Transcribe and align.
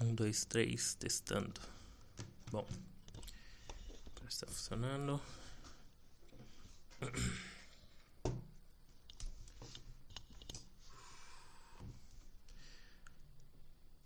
Um, 0.00 0.14
dois, 0.14 0.44
três, 0.44 0.94
testando. 0.94 1.60
Bom, 2.52 2.64
está 4.28 4.46
funcionando. 4.46 5.20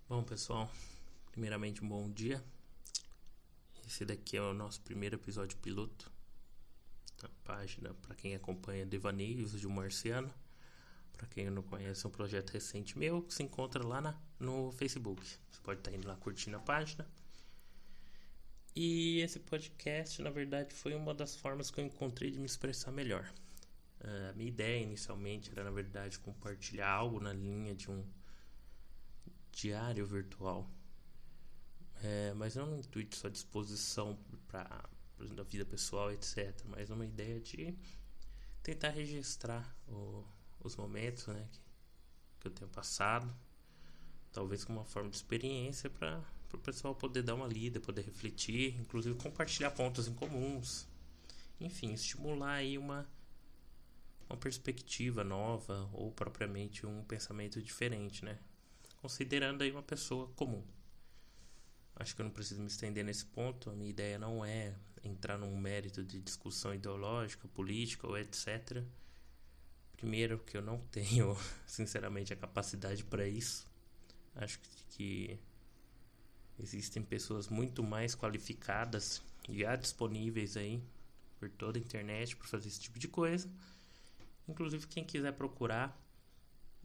Bom, 0.08 0.24
pessoal, 0.24 0.70
primeiramente 1.30 1.84
um 1.84 1.88
bom 1.88 2.11
dia. 2.11 2.43
Esse 3.86 4.06
daqui 4.06 4.38
é 4.38 4.40
o 4.40 4.54
nosso 4.54 4.80
primeiro 4.80 5.16
episódio 5.16 5.59
piloto 5.59 6.11
da 7.20 7.29
página 7.45 7.93
para 8.00 8.14
quem 8.14 8.34
acompanha 8.34 8.86
Devaneios 8.86 9.61
de 9.61 9.66
um 9.66 9.70
Marciano. 9.70 10.32
Para 11.23 11.29
quem 11.29 11.48
não 11.50 11.62
conhece, 11.62 12.04
é 12.04 12.09
um 12.09 12.11
projeto 12.11 12.50
recente 12.50 12.98
meu 12.98 13.23
que 13.23 13.32
se 13.32 13.45
encontra 13.45 13.86
lá 13.86 14.00
na, 14.00 14.20
no 14.41 14.73
Facebook. 14.73 15.25
Você 15.25 15.61
pode 15.62 15.79
estar 15.79 15.93
indo 15.93 16.09
lá 16.09 16.16
curtindo 16.16 16.56
a 16.56 16.61
página. 16.61 17.06
E 18.74 19.20
esse 19.20 19.38
podcast, 19.38 20.20
na 20.20 20.30
verdade, 20.30 20.74
foi 20.74 20.96
uma 20.96 21.15
das 21.15 21.37
formas 21.37 21.70
que 21.70 21.80
eu 21.80 21.84
encontrei 21.84 22.29
de 22.32 22.41
me 22.41 22.46
expressar 22.46 22.91
melhor. 22.91 23.32
Uh, 24.01 24.30
a 24.30 24.32
minha 24.32 24.48
ideia 24.48 24.82
inicialmente 24.82 25.52
era, 25.52 25.62
na 25.62 25.70
verdade, 25.70 26.19
compartilhar 26.19 26.91
algo 26.91 27.20
na 27.20 27.32
linha 27.32 27.73
de 27.73 27.88
um 27.88 28.04
diário 29.52 30.04
virtual. 30.04 30.68
É, 32.02 32.34
mas 32.34 32.57
não 32.57 32.66
no 32.66 32.77
intuito 32.79 33.15
só 33.15 33.29
disposição 33.29 34.18
para 34.48 34.91
a 35.20 35.43
vida 35.45 35.65
pessoal, 35.65 36.10
etc. 36.10 36.65
Mas 36.65 36.91
uma 36.91 37.07
ideia 37.07 37.38
de 37.38 37.79
tentar 38.60 38.88
registrar 38.88 39.73
o, 39.87 40.24
os 40.69 40.77
momentos 40.77 41.27
né, 41.27 41.47
que, 41.51 41.61
que 42.41 42.47
eu 42.48 42.51
tenho 42.51 42.71
passado, 42.71 43.34
talvez 44.33 44.65
como 44.65 44.79
uma 44.79 44.85
forma 44.85 45.11
de 45.11 45.16
experiência 45.16 45.91
para 45.91 46.23
o 46.52 46.59
pessoal 46.59 46.95
poder 46.95 47.23
dar 47.23 47.35
uma 47.35 47.47
lida, 47.47 47.80
poder 47.80 48.02
refletir, 48.02 48.79
inclusive 48.80 49.16
compartilhar 49.16 49.71
pontos 49.71 50.09
em 50.09 50.15
comuns, 50.15 50.87
enfim, 51.60 51.93
estimular 51.93 52.54
aí 52.54 52.77
uma 52.79 53.07
uma 54.32 54.38
perspectiva 54.38 55.23
nova 55.23 55.88
ou 55.93 56.10
propriamente 56.10 56.87
um 56.87 57.04
pensamento 57.04 57.60
diferente, 57.60 58.24
né? 58.24 58.38
Considerando 58.97 59.63
aí 59.63 59.71
uma 59.71 59.82
pessoa 59.82 60.26
comum. 60.29 60.65
Acho 61.97 62.16
que 62.16 62.23
eu 62.23 62.24
não 62.24 62.32
preciso 62.32 62.60
me 62.63 62.66
estender 62.69 63.04
nesse 63.04 63.26
ponto. 63.26 63.69
A 63.69 63.74
minha 63.74 63.91
ideia 63.91 64.19
não 64.19 64.43
é 64.43 64.75
entrar 65.04 65.37
num 65.37 65.54
mérito 65.56 66.03
de 66.03 66.21
discussão 66.21 66.75
ideológica, 66.75 67.47
política 67.49 68.06
ou 68.06 68.16
etc. 68.16 68.82
Primeiro, 70.03 70.41
que 70.41 70.56
eu 70.56 70.62
não 70.62 70.81
tenho, 70.91 71.36
sinceramente, 71.64 72.32
a 72.32 72.36
capacidade 72.36 73.04
para 73.04 73.25
isso. 73.25 73.64
Acho 74.34 74.58
que 74.91 75.38
existem 76.58 77.00
pessoas 77.00 77.47
muito 77.47 77.84
mais 77.84 78.12
qualificadas 78.12 79.22
já 79.48 79.76
disponíveis 79.76 80.56
aí 80.56 80.82
por 81.38 81.48
toda 81.50 81.78
a 81.78 81.80
internet 81.80 82.34
para 82.34 82.48
fazer 82.48 82.66
esse 82.66 82.80
tipo 82.80 82.98
de 82.98 83.06
coisa. 83.06 83.48
Inclusive, 84.48 84.88
quem 84.88 85.04
quiser 85.04 85.34
procurar, 85.34 85.97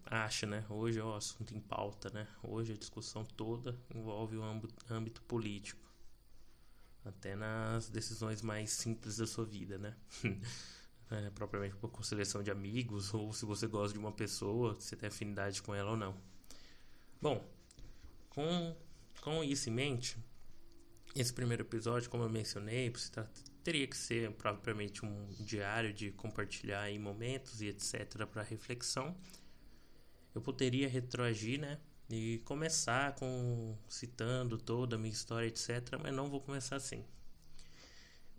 acha, 0.06 0.46
né? 0.46 0.64
Hoje 0.70 1.00
é 1.00 1.04
o 1.04 1.16
assunto 1.16 1.56
em 1.56 1.60
pauta, 1.60 2.12
né? 2.12 2.28
Hoje 2.44 2.74
a 2.74 2.78
discussão 2.78 3.26
toda 3.26 3.76
envolve 3.96 4.38
o 4.38 4.44
âmbito 4.92 5.24
político. 5.24 5.82
Até 7.04 7.36
nas 7.36 7.90
decisões 7.90 8.44
mais 8.44 8.70
simples 8.70 9.18
da 9.18 9.26
sua 9.26 9.44
vida, 9.44 9.80
né? 9.80 9.98
é, 11.10 11.30
propriamente 11.30 11.76
por 11.76 11.90
conciliação 11.90 12.44
de 12.44 12.52
amigos, 12.52 13.12
ou 13.16 13.32
se 13.34 13.46
você 13.46 13.68
gosta 13.68 13.94
de 13.94 14.00
uma 14.00 14.12
pessoa, 14.12 14.76
se 14.80 14.96
tem 14.96 15.08
afinidade 15.08 15.62
com 15.62 15.74
ela 15.74 15.92
ou 15.92 15.98
não. 15.98 16.16
Bom, 17.22 17.48
com, 18.30 18.76
com 19.22 19.44
isso 19.44 19.70
em 19.70 19.74
mente, 19.74 20.18
esse 21.16 21.34
primeiro 21.34 21.64
episódio, 21.64 22.10
como 22.10 22.24
eu 22.24 22.30
mencionei, 22.30 22.94
teria 23.64 23.88
que 23.88 23.98
ser 23.98 24.32
propriamente 24.34 25.04
um 25.06 25.28
diário 25.40 25.92
de 25.92 26.12
compartilhar 26.12 26.90
em 26.92 27.00
momentos 27.00 27.62
e 27.62 27.68
etc. 27.68 28.26
para 28.26 28.44
reflexão. 28.44 29.16
Eu 30.36 30.42
poderia 30.42 30.88
retroagir, 30.88 31.60
né? 31.60 31.80
E 32.10 32.40
começar 32.46 33.16
com 33.16 33.76
citando 33.90 34.58
toda 34.58 34.96
a 34.96 35.00
minha 35.00 35.12
história, 35.12 35.48
etc. 35.48 35.98
Mas 36.02 36.14
não 36.14 36.30
vou 36.30 36.40
começar 36.40 36.76
assim. 36.76 37.04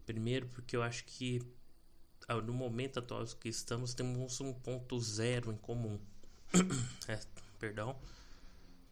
Primeiro, 0.06 0.46
porque 0.46 0.76
eu 0.76 0.82
acho 0.82 1.04
que 1.04 1.42
no 2.34 2.52
momento 2.52 2.98
atual 2.98 3.24
que 3.40 3.48
estamos, 3.48 3.94
temos 3.94 4.40
um 4.40 4.52
ponto 4.52 5.00
zero 5.00 5.50
em 5.50 5.56
comum. 5.56 5.98
é, 7.08 7.18
perdão. 7.58 7.98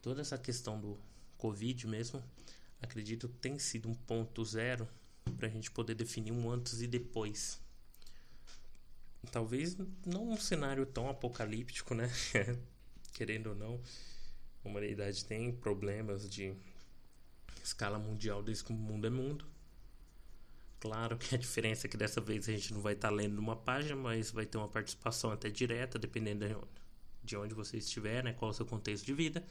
Toda 0.01 0.23
essa 0.23 0.39
questão 0.39 0.81
do 0.81 0.99
Covid 1.37 1.87
mesmo, 1.87 2.23
acredito 2.81 3.29
que 3.29 3.37
tem 3.37 3.59
sido 3.59 3.89
um 3.89 3.95
ponto 3.95 4.45
zero 4.45 4.89
para 5.37 5.49
a 5.49 5.51
gente 5.51 5.71
poder 5.71 5.95
definir 5.95 6.33
um 6.33 6.51
antes 6.51 6.81
e 6.81 6.87
depois. 6.87 7.61
Talvez 9.31 9.77
não 10.05 10.31
um 10.31 10.37
cenário 10.37 10.87
tão 10.87 11.11
apocalíptico, 11.11 11.95
né? 11.95 12.11
Querendo 13.13 13.49
ou 13.49 13.55
não, 13.55 13.81
a 14.65 14.69
humanidade 14.69 15.25
tem 15.25 15.53
problemas 15.53 16.29
de 16.29 16.55
escala 17.63 17.99
mundial 17.99 18.43
desde 18.43 18.65
que 18.65 18.73
o 18.73 18.77
mundo 18.77 19.07
é 19.07 19.11
mundo. 19.11 19.45
Claro 20.87 21.19
que 21.19 21.35
a 21.35 21.39
diferença 21.39 21.89
é 21.89 21.91
que 21.91 21.97
dessa 21.97 22.21
vez 22.21 22.49
a 22.49 22.53
gente 22.53 22.73
não 22.73 22.81
vai 22.81 22.93
estar 22.93 23.09
tá 23.09 23.15
lendo 23.15 23.35
numa 23.35 23.57
página, 23.57 23.97
mas 23.97 24.31
vai 24.31 24.47
ter 24.47 24.57
uma 24.57 24.69
participação 24.69 25.33
até 25.33 25.51
direta, 25.51 25.99
dependendo 25.99 26.47
de 27.25 27.37
onde 27.37 27.55
você 27.55 27.79
estiver, 27.79 28.23
né? 28.23 28.33
Qual 28.33 28.53
o 28.53 28.55
seu 28.55 28.65
contexto 28.65 29.05
de 29.05 29.13
vida. 29.13 29.45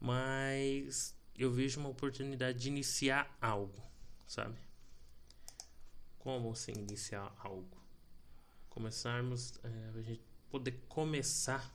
Mas 0.00 1.14
eu 1.36 1.52
vejo 1.52 1.78
uma 1.78 1.90
oportunidade 1.90 2.58
de 2.58 2.68
iniciar 2.68 3.36
algo, 3.38 3.82
sabe? 4.26 4.58
Como 6.18 6.50
assim 6.52 6.72
iniciar 6.72 7.30
algo? 7.40 7.76
Começarmos, 8.70 9.60
é, 9.62 9.98
a 9.98 10.00
gente 10.00 10.22
poder 10.48 10.72
começar 10.88 11.70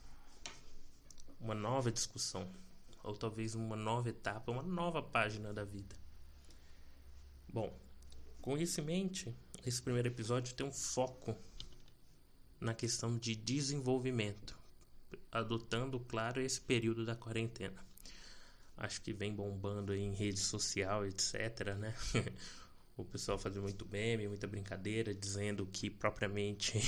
uma 1.39 1.53
nova 1.53 1.91
discussão, 1.91 2.49
ou 3.03 3.15
talvez 3.15 3.53
uma 3.53 3.75
nova 3.75 4.09
etapa, 4.09 4.51
uma 4.51 4.63
nova 4.63 5.03
página 5.03 5.53
da 5.53 5.63
vida. 5.63 5.95
Bom, 7.47 7.71
com 8.41 8.57
isso 8.57 8.81
em 8.81 8.83
mente, 8.83 9.33
esse 9.66 9.81
primeiro 9.81 10.07
episódio 10.07 10.53
tem 10.55 10.66
um 10.66 10.72
foco 10.72 11.35
na 12.59 12.73
questão 12.73 13.17
de 13.17 13.35
desenvolvimento, 13.35 14.57
adotando, 15.31 16.00
claro, 16.00 16.41
esse 16.41 16.59
período 16.59 17.05
da 17.05 17.16
quarentena. 17.16 17.85
Acho 18.77 19.01
que 19.01 19.11
vem 19.11 19.33
bombando 19.33 19.94
em 19.94 20.13
rede 20.13 20.39
social, 20.39 21.05
etc, 21.05 21.75
né? 21.77 21.94
o 22.95 23.03
pessoal 23.03 23.38
fazendo 23.38 23.63
muito 23.63 23.88
meme, 23.89 24.27
muita 24.27 24.47
brincadeira, 24.47 25.13
dizendo 25.13 25.66
que 25.66 25.89
propriamente 25.89 26.79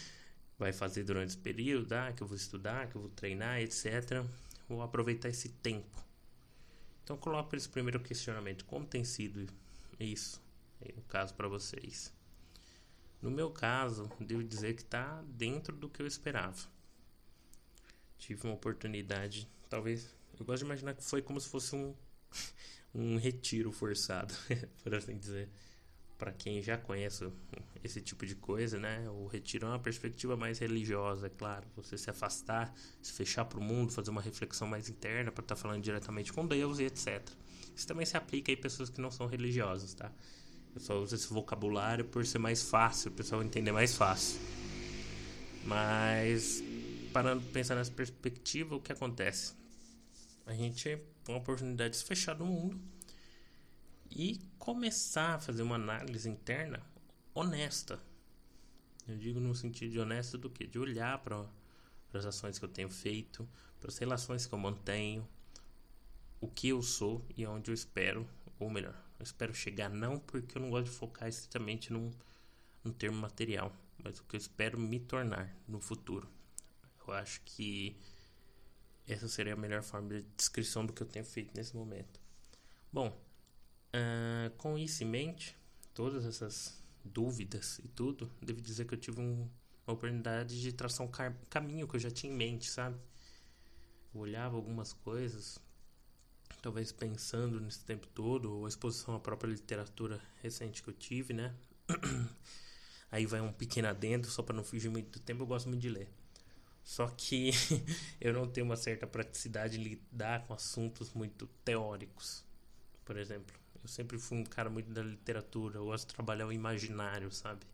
vai 0.58 0.72
fazer 0.72 1.04
durante 1.04 1.30
esse 1.30 1.38
período, 1.38 1.92
ah, 1.92 2.12
que 2.12 2.22
eu 2.22 2.26
vou 2.26 2.36
estudar, 2.36 2.88
que 2.88 2.96
eu 2.96 3.02
vou 3.02 3.10
treinar, 3.10 3.60
etc. 3.60 4.24
Vou 4.68 4.82
aproveitar 4.82 5.28
esse 5.28 5.48
tempo. 5.48 6.02
Então 7.02 7.16
coloco 7.16 7.54
esse 7.54 7.68
primeiro 7.68 8.00
questionamento, 8.00 8.64
como 8.64 8.86
tem 8.86 9.04
sido 9.04 9.46
isso? 10.00 10.43
No 10.94 11.02
caso 11.02 11.34
para 11.34 11.48
vocês. 11.48 12.12
No 13.22 13.30
meu 13.30 13.50
caso, 13.50 14.10
devo 14.20 14.44
dizer 14.44 14.74
que 14.74 14.82
está 14.82 15.22
dentro 15.28 15.74
do 15.74 15.88
que 15.88 16.02
eu 16.02 16.06
esperava. 16.06 16.58
Tive 18.18 18.46
uma 18.46 18.54
oportunidade, 18.54 19.48
talvez, 19.68 20.14
eu 20.38 20.44
gosto 20.44 20.58
de 20.60 20.66
imaginar 20.66 20.94
que 20.94 21.02
foi 21.02 21.22
como 21.22 21.40
se 21.40 21.48
fosse 21.48 21.74
um, 21.74 21.94
um 22.94 23.16
retiro 23.16 23.72
forçado, 23.72 24.34
por 24.82 24.94
assim 24.94 25.16
dizer. 25.16 25.48
Para 26.18 26.32
quem 26.32 26.62
já 26.62 26.78
conhece 26.78 27.28
esse 27.82 28.00
tipo 28.00 28.24
de 28.24 28.36
coisa, 28.36 28.78
né? 28.78 29.08
O 29.10 29.26
retiro 29.26 29.66
é 29.66 29.70
uma 29.70 29.80
perspectiva 29.80 30.36
mais 30.36 30.58
religiosa, 30.58 31.26
é 31.26 31.30
claro. 31.30 31.66
Você 31.76 31.98
se 31.98 32.08
afastar, 32.08 32.72
se 33.02 33.12
fechar 33.12 33.44
para 33.44 33.58
o 33.58 33.62
mundo, 33.62 33.92
fazer 33.92 34.10
uma 34.10 34.22
reflexão 34.22 34.68
mais 34.68 34.88
interna 34.88 35.32
para 35.32 35.42
estar 35.42 35.56
tá 35.56 35.60
falando 35.60 35.82
diretamente 35.82 36.32
com 36.32 36.46
Deus 36.46 36.78
e 36.78 36.84
etc. 36.84 37.28
Isso 37.74 37.86
também 37.86 38.06
se 38.06 38.16
aplica 38.16 38.52
a 38.52 38.56
pessoas 38.56 38.88
que 38.88 39.00
não 39.00 39.10
são 39.10 39.26
religiosas, 39.26 39.92
tá? 39.92 40.12
Eu 40.74 40.80
só 40.80 41.00
uso 41.00 41.14
esse 41.14 41.28
vocabulário 41.28 42.04
por 42.04 42.26
ser 42.26 42.38
mais 42.38 42.62
fácil, 42.62 43.10
o 43.10 43.14
pessoal 43.14 43.42
entender 43.42 43.70
mais 43.70 43.94
fácil. 43.94 44.40
Mas, 45.64 46.62
parando 47.12 47.42
pensar 47.48 47.76
nessa 47.76 47.92
perspectiva, 47.92 48.74
o 48.74 48.80
que 48.80 48.92
acontece? 48.92 49.54
A 50.44 50.52
gente 50.52 50.84
tem 51.24 51.34
uma 51.34 51.38
oportunidade 51.38 51.90
de 51.92 51.96
se 51.98 52.04
fechar 52.04 52.34
do 52.34 52.44
mundo 52.44 52.78
e 54.10 54.40
começar 54.58 55.36
a 55.36 55.38
fazer 55.38 55.62
uma 55.62 55.76
análise 55.76 56.28
interna 56.28 56.82
honesta. 57.34 57.98
Eu 59.06 59.16
digo 59.16 59.40
no 59.40 59.54
sentido 59.54 59.92
de 59.92 59.98
honesta 59.98 60.36
do 60.36 60.50
que? 60.50 60.66
De 60.66 60.78
olhar 60.78 61.18
para 61.18 61.46
as 62.12 62.24
ações 62.24 62.58
que 62.58 62.64
eu 62.64 62.68
tenho 62.68 62.90
feito, 62.90 63.48
para 63.80 63.88
as 63.88 63.98
relações 63.98 64.46
que 64.46 64.52
eu 64.52 64.58
mantenho, 64.58 65.26
o 66.40 66.48
que 66.48 66.68
eu 66.68 66.82
sou 66.82 67.24
e 67.36 67.44
aonde 67.44 67.70
eu 67.70 67.74
espero, 67.74 68.26
ou 68.64 68.70
melhor, 68.70 68.94
eu 69.18 69.22
espero 69.22 69.54
chegar 69.54 69.90
não 69.90 70.18
porque 70.18 70.56
eu 70.56 70.62
não 70.62 70.70
gosto 70.70 70.90
de 70.90 70.96
focar 70.96 71.28
estritamente 71.28 71.92
num, 71.92 72.10
num 72.82 72.92
termo 72.92 73.18
material, 73.18 73.74
mas 74.02 74.18
o 74.18 74.24
que 74.24 74.36
eu 74.36 74.38
espero 74.38 74.78
me 74.78 74.98
tornar 74.98 75.54
no 75.68 75.80
futuro. 75.80 76.28
Eu 77.06 77.12
acho 77.12 77.42
que 77.42 77.96
essa 79.06 79.28
seria 79.28 79.52
a 79.52 79.56
melhor 79.56 79.82
forma 79.82 80.08
de 80.08 80.22
descrição 80.36 80.86
do 80.86 80.92
que 80.92 81.02
eu 81.02 81.06
tenho 81.06 81.24
feito 81.24 81.54
nesse 81.54 81.76
momento. 81.76 82.18
Bom, 82.90 83.08
uh, 83.08 84.50
com 84.56 84.78
isso 84.78 85.04
em 85.04 85.06
mente, 85.06 85.56
todas 85.92 86.24
essas 86.24 86.82
dúvidas 87.04 87.78
e 87.80 87.88
tudo, 87.88 88.32
devo 88.40 88.62
dizer 88.62 88.86
que 88.86 88.94
eu 88.94 88.98
tive 88.98 89.20
um, 89.20 89.48
uma 89.86 89.94
oportunidade 89.94 90.60
de 90.60 90.72
traçar 90.72 91.06
um 91.06 91.10
caminho 91.50 91.86
que 91.86 91.96
eu 91.96 92.00
já 92.00 92.10
tinha 92.10 92.32
em 92.32 92.36
mente, 92.36 92.70
sabe? 92.70 92.98
Eu 94.14 94.22
olhava 94.22 94.56
algumas 94.56 94.94
coisas, 94.94 95.58
talvez 96.64 96.90
pensando 96.90 97.60
nesse 97.60 97.84
tempo 97.84 98.06
todo, 98.06 98.50
ou 98.50 98.64
a 98.64 98.68
exposição 98.70 99.14
à 99.14 99.20
própria 99.20 99.50
literatura 99.50 100.18
recente 100.42 100.82
que 100.82 100.88
eu 100.88 100.94
tive, 100.94 101.34
né? 101.34 101.54
Aí 103.12 103.26
vai 103.26 103.42
um 103.42 103.52
pequeno 103.52 103.86
adendo, 103.88 104.26
só 104.30 104.42
para 104.42 104.56
não 104.56 104.64
fugir 104.64 104.88
muito 104.88 105.18
do 105.18 105.22
tempo, 105.22 105.42
eu 105.42 105.46
gosto 105.46 105.68
muito 105.68 105.82
de 105.82 105.90
ler. 105.90 106.08
Só 106.82 107.06
que 107.08 107.50
eu 108.18 108.32
não 108.32 108.48
tenho 108.48 108.64
uma 108.64 108.78
certa 108.78 109.06
praticidade 109.06 109.78
em 109.78 109.82
lidar 109.82 110.46
com 110.46 110.54
assuntos 110.54 111.12
muito 111.12 111.46
teóricos. 111.62 112.42
Por 113.04 113.18
exemplo, 113.18 113.54
eu 113.82 113.86
sempre 113.86 114.18
fui 114.18 114.38
um 114.38 114.44
cara 114.44 114.70
muito 114.70 114.90
da 114.90 115.02
literatura, 115.02 115.76
eu 115.76 115.84
gosto 115.84 116.08
de 116.08 116.14
trabalhar 116.14 116.46
o 116.46 116.52
imaginário, 116.52 117.30
sabe? 117.30 117.66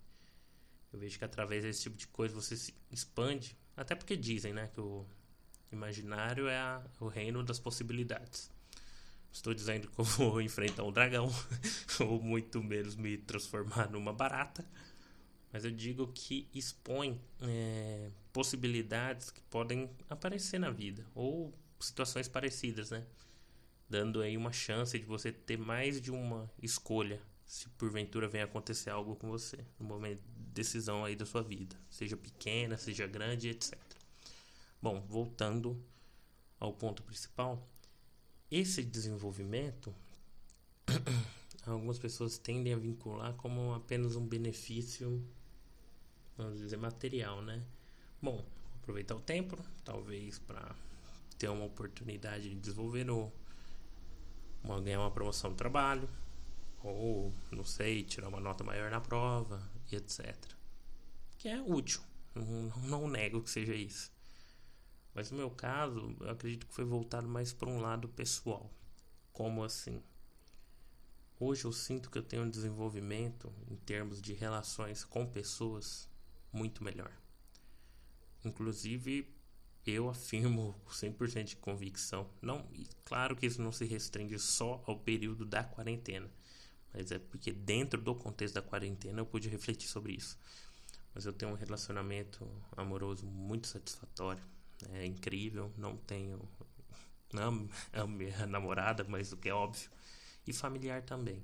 Eu 0.93 0.99
vejo 0.99 1.17
que 1.17 1.25
através 1.25 1.63
desse 1.63 1.83
tipo 1.83 1.97
de 1.97 2.09
coisa 2.09 2.35
você 2.35 2.57
se 2.57 2.75
expande, 2.91 3.57
até 3.77 3.95
porque 3.95 4.17
dizem, 4.17 4.53
né, 4.53 4.69
que 4.75 4.81
o 4.81 5.07
imaginário 5.71 6.49
é 6.49 6.59
a, 6.59 6.83
o 6.99 7.07
reino 7.07 7.45
das 7.45 7.61
possibilidades. 7.61 8.51
Estou 9.33 9.55
dizendo 9.55 9.89
que 9.89 9.99
eu 9.99 10.05
vou 10.05 10.41
enfrentar 10.41 10.85
um 10.85 10.93
dragão, 10.93 11.29
ou 12.01 12.21
muito 12.21 12.63
menos 12.63 12.97
me 12.97 13.17
transformar 13.17 13.91
numa 13.91 14.13
barata, 14.13 14.65
mas 15.53 15.65
eu 15.65 15.71
digo 15.71 16.09
que 16.13 16.49
expõe 16.53 17.21
é, 17.41 18.11
possibilidades 18.33 19.31
que 19.31 19.41
podem 19.43 19.91
aparecer 20.09 20.59
na 20.59 20.71
vida, 20.71 21.07
ou 21.15 21.55
situações 21.79 22.29
parecidas, 22.29 22.91
né? 22.91 23.05
dando 23.89 24.23
aí 24.23 24.37
uma 24.37 24.53
chance 24.53 24.97
de 24.97 25.05
você 25.05 25.33
ter 25.33 25.59
mais 25.59 26.01
de 26.01 26.13
uma 26.13 26.49
escolha 26.63 27.21
se 27.45 27.69
porventura 27.71 28.29
vem 28.29 28.43
acontecer 28.43 28.91
algo 28.91 29.17
com 29.17 29.29
você 29.29 29.59
no 29.77 29.85
momento 29.85 30.23
de 30.23 30.43
decisão 30.53 31.05
aí 31.05 31.17
da 31.17 31.27
sua 31.27 31.43
vida, 31.43 31.77
seja 31.91 32.17
pequena, 32.17 32.79
seja 32.79 33.09
grande, 33.09 33.49
etc. 33.49 33.77
Bom, 34.81 35.01
voltando 35.09 35.85
ao 36.61 36.73
ponto 36.73 37.03
principal, 37.03 37.69
esse 38.51 38.83
desenvolvimento 38.83 39.95
algumas 41.67 41.99
pessoas 41.99 42.39
tendem 42.39 42.73
a 42.73 42.77
vincular 42.77 43.35
como 43.35 43.75
apenas 43.75 44.17
um 44.17 44.27
benefício, 44.27 45.25
vamos 46.37 46.59
dizer, 46.59 46.77
material, 46.77 47.43
né? 47.43 47.63
Bom, 48.21 48.45
aproveitar 48.77 49.15
o 49.15 49.21
tempo, 49.21 49.57
talvez 49.85 50.39
para 50.39 50.75
ter 51.39 51.49
uma 51.49 51.65
oportunidade 51.65 52.51
de 52.51 52.57
desenvolver 52.57 53.05
no 53.05 53.33
uma, 54.63 54.81
ganhar 54.81 55.01
uma 55.01 55.11
promoção 55.11 55.51
no 55.51 55.57
trabalho, 55.57 56.09
ou, 56.83 57.33
não 57.51 57.65
sei, 57.65 58.03
tirar 58.05 58.29
uma 58.29 58.41
nota 58.41 58.63
maior 58.65 58.91
na 58.91 59.01
prova, 59.01 59.63
e 59.91 59.97
etc. 59.97 60.37
Que 61.39 61.49
é 61.49 61.61
útil, 61.61 62.01
não, 62.35 62.71
não 62.81 63.09
nego 63.09 63.43
que 63.43 63.51
seja 63.51 63.75
isso. 63.75 64.13
Mas 65.15 65.31
no 65.31 65.39
meu 65.39 65.51
caso, 65.51 66.17
eu 66.21 66.31
acredito 66.31 66.67
que 66.67 66.75
foi 66.75 66.85
voltado 66.85 67.29
mais 67.29 67.53
para 67.53 67.69
um 67.69 67.81
lado 67.81 68.09
pessoal. 68.09 68.71
Como 69.33 69.65
assim? 69.65 70.03
Hoje 71.39 71.65
eu 71.65 71.73
sinto 71.73 72.11
que 72.11 72.19
eu 72.19 72.23
tenho 72.23 72.43
um 72.43 72.51
desenvolvimento 72.51 73.53
em 73.69 73.77
termos 73.77 74.21
de 74.21 74.35
relações 74.35 75.05
com 75.05 75.27
pessoas 75.27 76.09
muito 76.53 76.85
melhor. 76.85 77.11
Inclusive 78.45 79.27
eu 79.87 80.09
afirmo 80.09 80.75
com 80.85 80.91
100% 80.91 81.45
de 81.45 81.57
convicção. 81.57 82.29
Não, 82.41 82.69
claro 83.05 83.35
que 83.35 83.47
isso 83.47 83.63
não 83.63 83.73
se 83.73 83.85
restringe 83.85 84.39
só 84.39 84.83
ao 84.87 84.99
período 84.99 85.45
da 85.45 85.65
quarentena, 85.65 86.31
mas 86.93 87.11
é 87.11 87.19
porque 87.19 87.53
dentro 87.53 88.01
do 88.01 88.15
contexto 88.15 88.55
da 88.55 88.63
quarentena 88.63 89.21
eu 89.21 89.27
pude 89.27 89.49
refletir 89.49 89.89
sobre 89.89 90.13
isso. 90.13 90.39
Mas 91.15 91.27
eu 91.27 91.33
tenho 91.33 91.53
um 91.53 91.57
relacionamento 91.57 92.47
amoroso 92.77 93.27
muito 93.27 93.67
satisfatório, 93.67 94.45
é 94.93 95.05
incrível, 95.05 95.73
não 95.77 95.97
tenho 95.97 96.49
não 97.33 97.69
a 97.93 98.07
minha 98.07 98.47
namorada, 98.47 99.05
mas 99.05 99.33
o 99.33 99.37
que 99.37 99.49
é 99.49 99.55
óbvio, 99.55 99.91
e 100.47 100.53
familiar 100.53 101.03
também. 101.03 101.43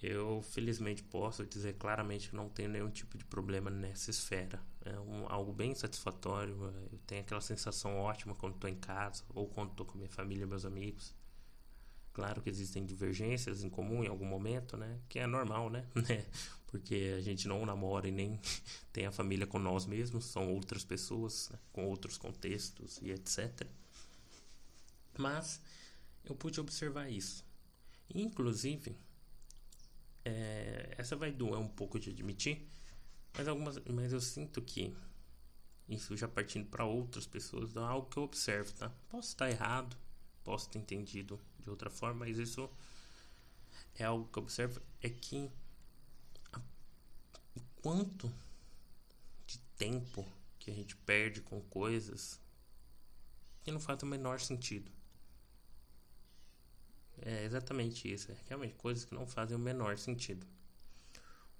Eu 0.00 0.42
felizmente 0.42 1.02
posso 1.02 1.44
dizer 1.44 1.74
claramente 1.74 2.30
que 2.30 2.36
não 2.36 2.48
tenho 2.48 2.68
nenhum 2.68 2.88
tipo 2.88 3.18
de 3.18 3.24
problema 3.24 3.68
nessa 3.68 4.10
esfera. 4.10 4.62
É 4.84 4.98
um, 5.00 5.26
algo 5.28 5.52
bem 5.52 5.74
satisfatório. 5.74 6.54
Eu 6.92 6.98
tenho 7.04 7.22
aquela 7.22 7.40
sensação 7.40 7.96
ótima 7.98 8.32
quando 8.36 8.54
estou 8.54 8.70
em 8.70 8.76
casa 8.76 9.24
ou 9.30 9.48
quando 9.48 9.72
estou 9.72 9.84
com 9.84 9.98
minha 9.98 10.08
família 10.08 10.46
meus 10.46 10.64
amigos. 10.64 11.12
Claro 12.18 12.42
que 12.42 12.50
existem 12.50 12.84
divergências 12.84 13.62
em 13.62 13.70
comum 13.70 14.02
em 14.02 14.08
algum 14.08 14.24
momento, 14.24 14.76
né? 14.76 14.98
Que 15.08 15.20
é 15.20 15.26
normal, 15.28 15.70
né? 15.70 15.86
Porque 16.66 17.14
a 17.16 17.20
gente 17.20 17.46
não 17.46 17.64
namora 17.64 18.08
e 18.08 18.10
nem 18.10 18.40
tem 18.92 19.06
a 19.06 19.12
família 19.12 19.46
com 19.46 19.60
nós 19.60 19.86
mesmos, 19.86 20.24
são 20.24 20.52
outras 20.52 20.84
pessoas, 20.84 21.48
né? 21.50 21.58
com 21.72 21.84
outros 21.84 22.18
contextos 22.18 23.00
e 23.00 23.12
etc. 23.12 23.64
Mas 25.16 25.60
eu 26.24 26.34
pude 26.34 26.60
observar 26.60 27.08
isso. 27.08 27.44
Inclusive, 28.12 28.96
é, 30.24 30.96
essa 30.98 31.14
vai 31.14 31.30
doer 31.30 31.60
um 31.60 31.68
pouco 31.68 32.00
de 32.00 32.10
admitir, 32.10 32.66
mas 33.36 33.46
algumas, 33.46 33.78
mas 33.84 34.12
eu 34.12 34.20
sinto 34.20 34.60
que 34.60 34.92
isso 35.88 36.16
já 36.16 36.26
partindo 36.26 36.66
para 36.66 36.84
outras 36.84 37.28
pessoas, 37.28 37.76
é 37.76 37.78
algo 37.78 38.10
que 38.10 38.16
eu 38.16 38.24
observo, 38.24 38.72
tá? 38.72 38.92
Posso 39.08 39.28
estar 39.28 39.48
errado, 39.48 39.96
posso 40.42 40.68
ter 40.68 40.80
entendido 40.80 41.38
de 41.58 41.70
outra 41.70 41.90
forma, 41.90 42.20
mas 42.26 42.38
isso 42.38 42.70
é 43.94 44.04
algo 44.04 44.28
que 44.28 44.38
eu 44.38 44.42
observo 44.42 44.80
é 45.02 45.08
que 45.08 45.50
o 47.54 47.60
quanto 47.76 48.32
de 49.46 49.58
tempo 49.76 50.26
que 50.58 50.70
a 50.70 50.74
gente 50.74 50.96
perde 50.96 51.40
com 51.40 51.60
coisas 51.62 52.40
que 53.62 53.70
não 53.70 53.80
faz 53.80 54.02
o 54.02 54.06
menor 54.06 54.40
sentido. 54.40 54.90
É 57.20 57.44
exatamente 57.44 58.12
isso. 58.12 58.30
É 58.30 58.36
realmente 58.48 58.74
coisas 58.74 59.04
que 59.04 59.14
não 59.14 59.26
fazem 59.26 59.56
o 59.56 59.60
menor 59.60 59.98
sentido. 59.98 60.46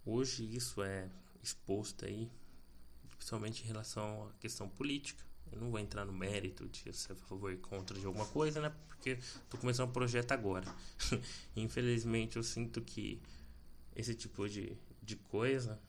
Hoje 0.05 0.45
isso 0.55 0.83
é 0.83 1.11
exposto 1.43 2.05
aí, 2.05 2.31
principalmente 3.11 3.63
em 3.63 3.67
relação 3.67 4.29
à 4.29 4.33
questão 4.35 4.69
política. 4.69 5.28
Eu 5.53 5.59
não 5.61 5.71
vou 5.71 5.79
entrar 5.81 6.05
no 6.05 6.13
mérito 6.13 6.69
de 6.69 6.93
se 6.93 7.11
é 7.11 7.15
a 7.15 7.17
favor 7.17 7.53
e 7.53 7.57
contra 7.57 7.99
de 7.99 8.07
alguma 8.07 8.27
coisa, 8.27 8.61
né? 8.61 8.73
Porque 8.89 9.11
estou 9.11 9.61
começando 9.61 9.89
um 9.89 9.93
projeto 9.93 10.33
agora. 10.33 10.67
Infelizmente 11.57 12.37
eu 12.37 12.43
sinto 12.43 12.81
que 12.83 13.21
esse 13.95 14.15
tipo 14.15 14.49
de, 14.49 14.77
de 15.03 15.17
coisa 15.17 15.81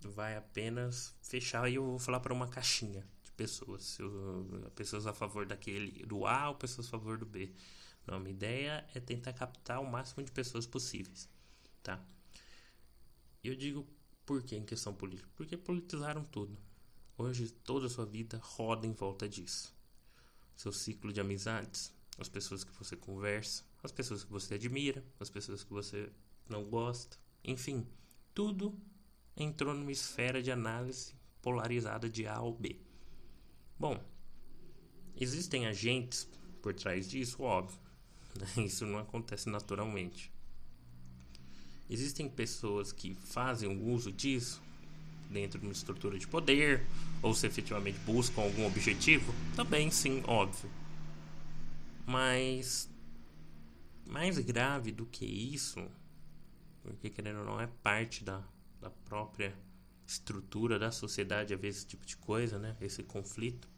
vai 0.00 0.36
apenas 0.36 1.14
fechar 1.22 1.70
e 1.70 1.74
eu 1.74 1.84
vou 1.84 1.98
falar 1.98 2.20
para 2.20 2.32
uma 2.32 2.48
caixinha 2.48 3.06
de 3.22 3.32
pessoas. 3.32 3.98
Eu, 3.98 4.70
pessoas 4.74 5.06
a 5.06 5.12
favor 5.12 5.46
daquele 5.46 6.04
do 6.06 6.26
A 6.26 6.48
ou 6.48 6.54
pessoas 6.54 6.86
a 6.86 6.90
favor 6.90 7.18
do 7.18 7.26
B. 7.26 7.52
Não, 8.06 8.18
minha 8.18 8.32
ideia 8.32 8.84
é 8.94 9.00
tentar 9.00 9.32
captar 9.32 9.80
o 9.80 9.86
máximo 9.86 10.24
de 10.24 10.32
pessoas 10.32 10.66
possíveis, 10.66 11.28
tá? 11.82 12.02
Eu 13.44 13.54
digo 13.54 13.86
por 14.24 14.42
que 14.42 14.56
em 14.56 14.64
questão 14.64 14.94
política? 14.94 15.28
Porque 15.36 15.56
politizaram 15.56 16.24
tudo. 16.24 16.56
Hoje 17.22 17.50
toda 17.50 17.86
a 17.86 17.90
sua 17.90 18.06
vida 18.06 18.40
roda 18.42 18.86
em 18.86 18.94
volta 18.94 19.28
disso. 19.28 19.76
Seu 20.56 20.72
ciclo 20.72 21.12
de 21.12 21.20
amizades, 21.20 21.92
as 22.16 22.30
pessoas 22.30 22.64
que 22.64 22.72
você 22.72 22.96
conversa, 22.96 23.62
as 23.82 23.92
pessoas 23.92 24.24
que 24.24 24.32
você 24.32 24.54
admira, 24.54 25.04
as 25.20 25.28
pessoas 25.28 25.62
que 25.62 25.70
você 25.70 26.10
não 26.48 26.64
gosta, 26.64 27.18
enfim, 27.44 27.86
tudo 28.32 28.74
entrou 29.36 29.74
numa 29.74 29.92
esfera 29.92 30.42
de 30.42 30.50
análise 30.50 31.14
polarizada 31.42 32.08
de 32.08 32.26
A 32.26 32.40
ou 32.40 32.54
B. 32.54 32.80
Bom, 33.78 34.02
existem 35.14 35.66
agentes 35.66 36.26
por 36.62 36.72
trás 36.72 37.06
disso, 37.06 37.42
óbvio. 37.42 37.78
Isso 38.64 38.86
não 38.86 38.98
acontece 38.98 39.50
naturalmente. 39.50 40.32
Existem 41.86 42.30
pessoas 42.30 42.92
que 42.92 43.14
fazem 43.14 43.68
o 43.68 43.92
uso 43.92 44.10
disso 44.10 44.69
dentro 45.30 45.58
de 45.58 45.66
uma 45.66 45.72
estrutura 45.72 46.18
de 46.18 46.26
poder, 46.26 46.84
ou 47.22 47.34
se 47.34 47.46
efetivamente 47.46 47.98
buscam 48.00 48.42
algum 48.42 48.66
objetivo? 48.66 49.32
Também 49.54 49.90
sim, 49.90 50.22
óbvio. 50.26 50.68
Mas 52.06 52.90
mais 54.06 54.38
grave 54.40 54.90
do 54.90 55.06
que 55.06 55.24
isso, 55.24 55.80
porque 56.82 57.08
querendo 57.08 57.38
ou 57.38 57.44
não 57.44 57.60
é 57.60 57.68
parte 57.82 58.24
da, 58.24 58.42
da 58.80 58.90
própria 58.90 59.54
estrutura 60.06 60.78
da 60.78 60.90
sociedade 60.90 61.54
haver 61.54 61.68
esse 61.68 61.86
tipo 61.86 62.04
de 62.04 62.16
coisa, 62.16 62.58
né? 62.58 62.76
Esse 62.80 63.04
conflito. 63.04 63.68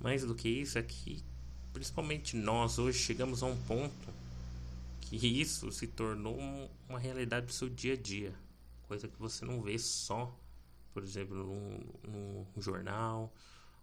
Mais 0.00 0.24
do 0.24 0.34
que 0.34 0.48
isso 0.48 0.78
é 0.78 0.82
que 0.82 1.22
principalmente 1.72 2.36
nós 2.36 2.78
hoje 2.78 2.98
chegamos 2.98 3.42
a 3.42 3.46
um 3.46 3.56
ponto 3.64 4.08
que 5.00 5.16
isso 5.16 5.70
se 5.70 5.86
tornou 5.86 6.36
uma 6.88 6.98
realidade 6.98 7.46
do 7.46 7.52
seu 7.52 7.68
dia 7.68 7.92
a 7.92 7.96
dia, 7.96 8.34
coisa 8.88 9.06
que 9.06 9.18
você 9.18 9.44
não 9.44 9.62
vê 9.62 9.78
só, 9.78 10.36
por 10.96 11.04
exemplo, 11.04 11.36
num, 11.36 12.46
num 12.54 12.62
jornal 12.62 13.30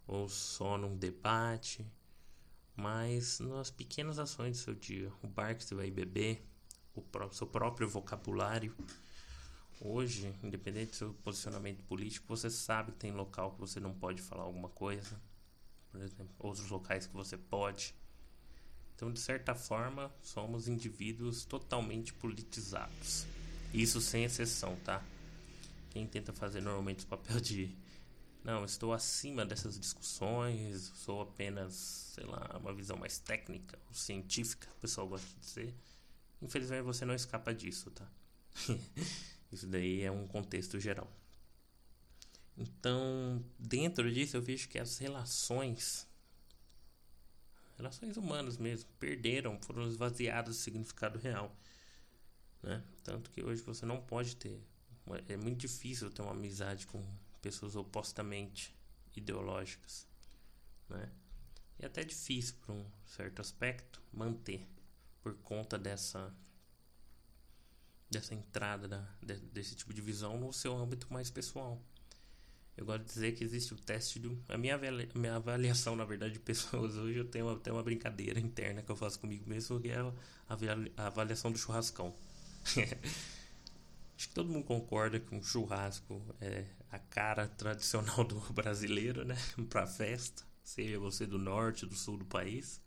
ou 0.08 0.27
só 0.27 0.79
num 0.79 0.98
debate, 0.98 1.86
mas 2.75 3.39
nas 3.39 3.70
pequenas 3.70 4.17
ações 4.17 4.58
do 4.58 4.63
seu 4.63 4.74
dia. 4.74 5.13
O 5.22 5.27
bar 5.27 5.55
que 5.55 5.63
você 5.63 5.75
vai 5.75 5.91
beber, 5.91 6.43
o 6.96 7.03
próprio, 7.03 7.38
seu 7.38 7.46
próprio 7.46 7.88
vocabulário. 7.88 8.75
Hoje, 9.79 10.34
independente 10.41 10.89
do 10.89 10.96
seu 10.96 11.13
posicionamento 11.13 11.84
político, 11.84 12.25
você 12.27 12.50
sabe 12.50 12.93
que 12.93 12.98
tem 12.98 13.12
local 13.12 13.51
que 13.51 13.60
você 13.60 13.79
não 13.79 13.93
pode 13.93 14.20
falar 14.20 14.46
alguma 14.46 14.70
coisa, 14.70 15.22
por 15.91 16.01
exemplo, 16.01 16.34
outros 16.39 16.67
locais 16.67 17.05
que 17.05 17.13
você 17.13 17.38
pode. 17.38 17.93
Então, 18.96 19.13
de 19.13 19.20
certa 19.20 19.53
forma, 19.53 20.12
somos 20.20 20.67
indivíduos 20.67 21.46
totalmente 21.46 22.12
politizados. 22.12 23.27
Isso 23.72 24.01
sem 24.01 24.24
exceção, 24.24 24.75
tá? 24.77 25.00
Quem 25.93 26.07
tenta 26.07 26.33
fazer 26.33 26.59
normalmente 26.59 27.05
o 27.05 27.07
papel 27.07 27.39
de 27.39 27.77
não, 28.43 28.65
estou 28.65 28.91
acima 28.91 29.45
dessas 29.45 29.79
discussões, 29.79 30.91
sou 30.95 31.21
apenas, 31.21 31.73
sei 32.13 32.25
lá, 32.25 32.57
uma 32.59 32.73
visão 32.73 32.97
mais 32.97 33.17
técnica 33.17 33.79
ou 33.88 33.93
científica, 33.93 34.67
o 34.75 34.81
pessoal 34.81 35.07
gosta 35.07 35.25
de 35.27 35.39
dizer. 35.39 35.73
Infelizmente 36.41 36.83
você 36.83 37.05
não 37.05 37.15
escapa 37.15 37.53
disso, 37.53 37.89
tá? 37.91 38.05
Isso 39.50 39.65
daí 39.67 40.01
é 40.01 40.12
um 40.12 40.27
contexto 40.27 40.77
geral. 40.77 41.09
Então, 42.57 43.41
dentro 43.57 44.12
disso 44.12 44.35
eu 44.35 44.41
vejo 44.41 44.67
que 44.67 44.77
as 44.77 44.97
relações 44.97 46.05
relações 47.77 48.17
humanas 48.17 48.57
mesmo 48.57 48.89
perderam, 49.00 49.59
foram 49.62 49.88
esvaziadas 49.88 50.57
do 50.57 50.62
significado 50.62 51.17
real, 51.17 51.55
né? 52.62 52.83
Tanto 53.03 53.31
que 53.31 53.43
hoje 53.43 53.62
você 53.62 53.85
não 53.85 54.01
pode 54.01 54.35
ter 54.35 54.62
é 55.27 55.38
muito 55.38 55.60
difícil 55.60 56.10
ter 56.10 56.22
uma 56.22 56.31
amizade 56.31 56.88
com 56.88 57.03
pessoas 57.41 57.75
opostamente 57.75 58.74
ideológicas, 59.15 60.07
né? 60.89 61.12
E 61.79 61.83
é 61.83 61.88
até 61.88 62.03
difícil, 62.03 62.55
por 62.62 62.74
um 62.74 62.86
certo 63.05 63.41
aspecto, 63.41 64.01
manter 64.12 64.67
por 65.22 65.36
conta 65.36 65.77
dessa 65.77 66.33
dessa 68.10 68.36
entrada 68.36 68.88
da, 68.88 69.03
de, 69.22 69.38
desse 69.48 69.75
tipo 69.75 69.91
de 69.91 70.00
visão 70.00 70.39
no 70.39 70.53
seu 70.53 70.77
âmbito 70.77 71.12
mais 71.12 71.31
pessoal. 71.31 71.81
Eu 72.77 72.86
gosto 72.86 73.01
de 73.01 73.13
dizer 73.13 73.31
que 73.33 73.43
existe 73.43 73.74
o 73.74 73.77
teste 73.77 74.19
do. 74.19 74.41
A 74.48 74.57
minha, 74.57 74.79
minha 75.15 75.36
avaliação, 75.36 75.95
na 75.95 76.05
verdade, 76.05 76.33
de 76.33 76.39
pessoas 76.39 76.95
hoje, 76.98 77.17
eu 77.19 77.25
tenho 77.25 77.50
até 77.50 77.72
uma 77.72 77.83
brincadeira 77.83 78.39
interna 78.39 78.81
que 78.81 78.91
eu 78.91 78.95
faço 78.95 79.19
comigo 79.19 79.48
mesmo, 79.48 79.79
que 79.79 79.89
é 79.89 79.98
a 80.98 81.07
avaliação 81.07 81.51
do 81.51 81.57
churrascão. 81.57 82.15
Acho 84.15 84.29
que 84.29 84.34
todo 84.34 84.50
mundo 84.50 84.63
concorda 84.63 85.20
que 85.20 85.34
um 85.34 85.41
churrasco 85.41 86.22
é 86.39 86.65
a 86.91 87.00
cara 87.00 87.48
tradicional 87.48 88.24
do 88.24 88.39
brasileiro, 88.53 89.25
né? 89.25 89.36
Para 89.70 89.88
festa, 89.88 90.43
seja 90.63 91.00
você 91.00 91.25
do 91.25 91.39
norte, 91.39 91.86
do 91.86 91.96
sul 91.96 92.17
do 92.17 92.25
país. 92.25 92.82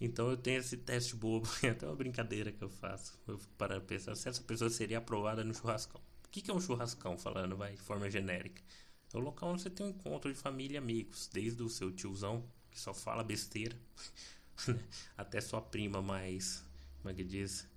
Então 0.00 0.28
eu 0.28 0.36
tenho 0.36 0.58
esse 0.58 0.76
teste 0.76 1.14
bobo, 1.14 1.48
é 1.62 1.70
até 1.70 1.86
uma 1.86 1.96
brincadeira 1.96 2.52
que 2.52 2.62
eu 2.62 2.68
faço. 2.68 3.18
Eu 3.26 3.38
fico 3.38 3.54
para 3.54 3.80
pensar 3.80 4.14
se 4.16 4.28
essa 4.28 4.42
pessoa 4.42 4.68
seria 4.68 4.98
aprovada 4.98 5.44
no 5.44 5.54
churrascão. 5.54 6.00
O 6.24 6.28
que, 6.28 6.50
é 6.50 6.54
um 6.54 6.60
churrascão, 6.60 7.16
falando, 7.16 7.56
vai, 7.56 7.74
de 7.74 7.82
forma 7.82 8.10
genérica? 8.10 8.62
É 9.12 9.16
o 9.16 9.20
local 9.20 9.50
onde 9.50 9.62
você 9.62 9.70
tem 9.70 9.86
um 9.86 9.90
encontro 9.90 10.32
de 10.32 10.38
família 10.38 10.76
e 10.76 10.78
amigos, 10.78 11.28
desde 11.32 11.62
o 11.62 11.68
seu 11.68 11.92
tiozão, 11.92 12.44
que 12.70 12.80
só 12.80 12.94
fala 12.94 13.22
besteira, 13.22 13.76
até 15.16 15.40
sua 15.40 15.60
prima 15.60 16.00
mais, 16.00 16.64
como 16.98 17.10
é 17.10 17.14
que 17.14 17.22
diz, 17.22 17.68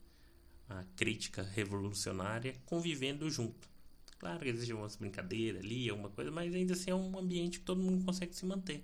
a 0.69 0.83
crítica 0.95 1.43
revolucionária 1.43 2.55
convivendo 2.65 3.29
junto. 3.29 3.69
Claro 4.17 4.39
que 4.39 4.49
existe 4.49 4.73
umas 4.73 4.95
brincadeiras 4.95 5.63
ali, 5.63 5.89
alguma 5.89 6.09
coisa, 6.09 6.31
mas 6.31 6.53
ainda 6.53 6.73
assim 6.73 6.91
é 6.91 6.95
um 6.95 7.17
ambiente 7.17 7.59
que 7.59 7.65
todo 7.65 7.81
mundo 7.81 8.03
consegue 8.03 8.35
se 8.35 8.45
manter. 8.45 8.83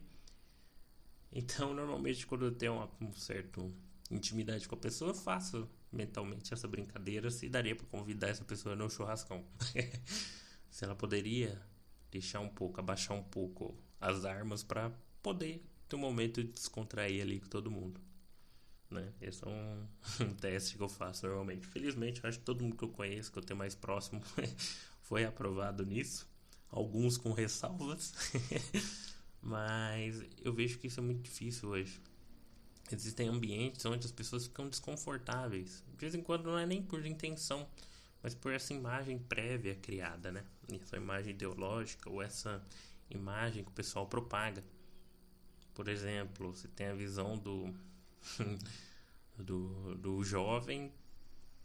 Então, 1.32 1.74
normalmente, 1.74 2.28
quando 2.28 2.46
eu 2.46 2.52
tenho 2.52 2.74
uma, 2.74 2.90
um 3.00 3.14
certo 3.14 3.74
intimidade 4.10 4.68
com 4.68 4.76
a 4.76 4.78
pessoa, 4.78 5.12
eu 5.12 5.16
faço 5.16 5.68
mentalmente 5.92 6.54
essa 6.54 6.68
brincadeira 6.68 7.32
se 7.32 7.50
daria 7.50 7.76
para 7.76 7.86
convidar 7.88 8.28
essa 8.28 8.44
pessoa 8.44 8.76
no 8.76 8.90
churrascão. 8.90 9.46
se 10.70 10.84
ela 10.84 10.96
poderia 10.96 11.62
deixar 12.12 12.42
um 12.42 12.50
pouco, 12.50 12.80
abaixar 12.80 13.18
um 13.18 13.24
pouco 13.24 13.76
as 14.00 14.26
armas 14.26 14.64
para 14.64 14.92
poder 15.24 15.64
ter 15.88 15.96
um 15.96 16.00
momento 16.00 16.44
de 16.44 16.52
descontrair 16.52 17.22
ali 17.22 17.40
com 17.40 17.48
todo 17.48 17.72
mundo. 17.72 18.00
Né? 18.92 19.12
Esse 19.22 19.44
é 19.44 19.48
um, 19.48 19.88
um, 20.26 20.34
teste 20.36 20.76
que 20.76 20.84
eu 20.84 20.90
faço 20.90 21.26
normalmente. 21.26 21.66
Felizmente, 21.68 22.26
acho 22.26 22.40
que 22.40 22.46
todo 22.46 22.64
mundo 22.64 22.76
que 22.76 22.84
eu 22.84 22.90
conheço, 22.90 23.32
que 23.32 23.40
eu 23.40 23.44
tenho 23.44 23.58
mais 23.58 23.74
próximo, 23.74 24.22
foi 25.02 25.24
aprovado 25.24 25.86
nisso. 25.86 26.30
Alguns 26.70 27.18
com 27.18 27.32
ressalvas. 27.32 28.14
Mas 29.42 30.24
eu 30.44 30.54
vejo 30.54 30.78
que 30.78 30.88
isso 30.88 31.00
é 31.00 31.04
muito 31.04 31.22
difícil 31.22 31.70
hoje. 31.70 32.00
Existem 32.92 33.30
ambientes 33.30 33.86
onde 33.86 34.06
as 34.06 34.12
pessoas 34.12 34.46
ficam 34.46 34.68
desconfortáveis. 34.68 35.84
De 35.88 35.98
vez 35.98 36.14
em 36.14 36.22
quando 36.22 36.46
não 36.46 36.60
é 36.60 36.66
nem 36.66 36.82
por 36.82 37.06
intenção, 37.06 37.68
mas 38.22 38.36
por 38.36 38.54
essa 38.54 38.74
imagem 38.74 39.18
prévia 39.18 39.76
criada, 39.76 40.32
né? 40.32 40.44
Essa 40.72 40.98
imagem 40.98 41.34
ideológica 41.34 42.10
ou 42.10 42.22
essa 42.22 42.62
imagem 43.10 43.64
que 43.64 43.70
o 43.70 43.74
pessoal 43.74 44.08
propaga. 44.08 44.64
Por 45.74 45.88
exemplo, 45.88 46.54
você 46.54 46.68
tem 46.68 46.88
a 46.88 46.94
visão 46.94 47.38
do 47.38 47.74
do, 49.38 49.96
do 49.96 50.24
jovem 50.24 50.92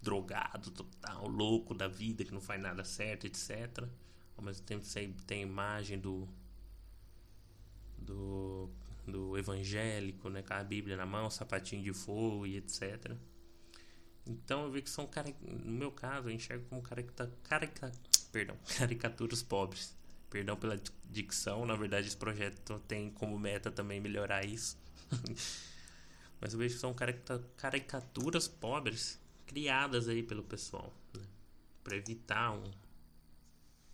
drogado, 0.01 0.71
total, 0.71 1.27
louco 1.27 1.75
da 1.75 1.89
vida, 1.89 2.25
que 2.25 2.33
não 2.33 2.41
faz 2.41 2.61
nada 2.61 2.85
certo, 2.85 3.27
etc. 3.27 3.89
Ao 4.37 4.45
mesmo 4.45 4.65
tempo 4.65 4.85
você 4.85 5.13
tem 5.27 5.39
a 5.39 5.47
imagem 5.47 5.99
do 5.99 6.29
do, 7.99 8.71
do 9.07 9.37
evangélico, 9.37 10.29
né, 10.29 10.43
com 10.43 10.55
a 10.55 10.63
Bíblia 10.63 10.97
na 10.97 11.07
mão, 11.07 11.29
sapatinho 11.29 11.83
de 11.83 11.93
fogo 11.93 12.47
e 12.47 12.57
etc. 12.57 13.17
Então 14.27 14.65
eu 14.65 14.71
vi 14.71 14.83
que 14.83 14.91
são 14.91 15.09
no 15.41 15.73
meu 15.73 15.91
caso 15.91 16.29
eu 16.29 16.33
enxergo 16.33 16.65
como 16.69 16.83
carica, 16.83 17.33
carica, 17.45 17.93
perdão, 18.31 18.57
caricaturas 18.79 19.43
pobres. 19.43 19.97
Perdão 20.29 20.57
pela 20.57 20.79
dicção, 21.05 21.65
na 21.65 21.77
verdade 21.77 22.09
esse 22.09 22.17
projeto 22.17 22.81
tem 22.81 23.11
como 23.11 23.39
meta 23.39 23.71
também 23.71 24.01
melhorar 24.01 24.45
isso. 24.45 24.77
Mas 26.47 26.53
eu 26.53 26.61
vejo 26.61 26.77
que 26.77 26.81
são 26.81 26.95
caricaturas 27.57 28.47
pobres 28.47 29.19
criadas 29.49 30.07
aí 30.07 30.23
pelo 30.23 30.45
pessoal, 30.45 30.95
né? 31.13 31.25
para 31.83 31.97
evitar 31.97 32.53
um, 32.53 32.71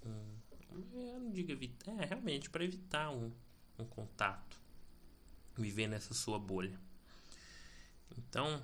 um, 0.04 0.36
eu 0.92 1.18
não 1.18 1.30
digo 1.30 1.50
evitar, 1.50 1.92
é 1.92 2.04
realmente 2.04 2.50
para 2.50 2.62
evitar 2.62 3.08
um, 3.10 3.32
um 3.78 3.86
contato, 3.86 4.60
viver 5.56 5.86
nessa 5.86 6.12
sua 6.12 6.38
bolha. 6.38 6.78
Então, 8.18 8.62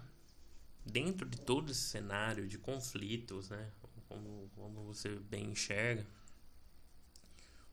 dentro 0.85 1.26
de 1.26 1.40
todo 1.40 1.73
esse 1.73 1.80
cenário 1.80 2.47
de 2.47 2.59
conflitos, 2.59 3.49
né, 3.49 3.73
como, 4.07 4.50
como 4.54 4.85
você 4.85 5.18
bem 5.18 5.52
enxerga, 5.52 6.07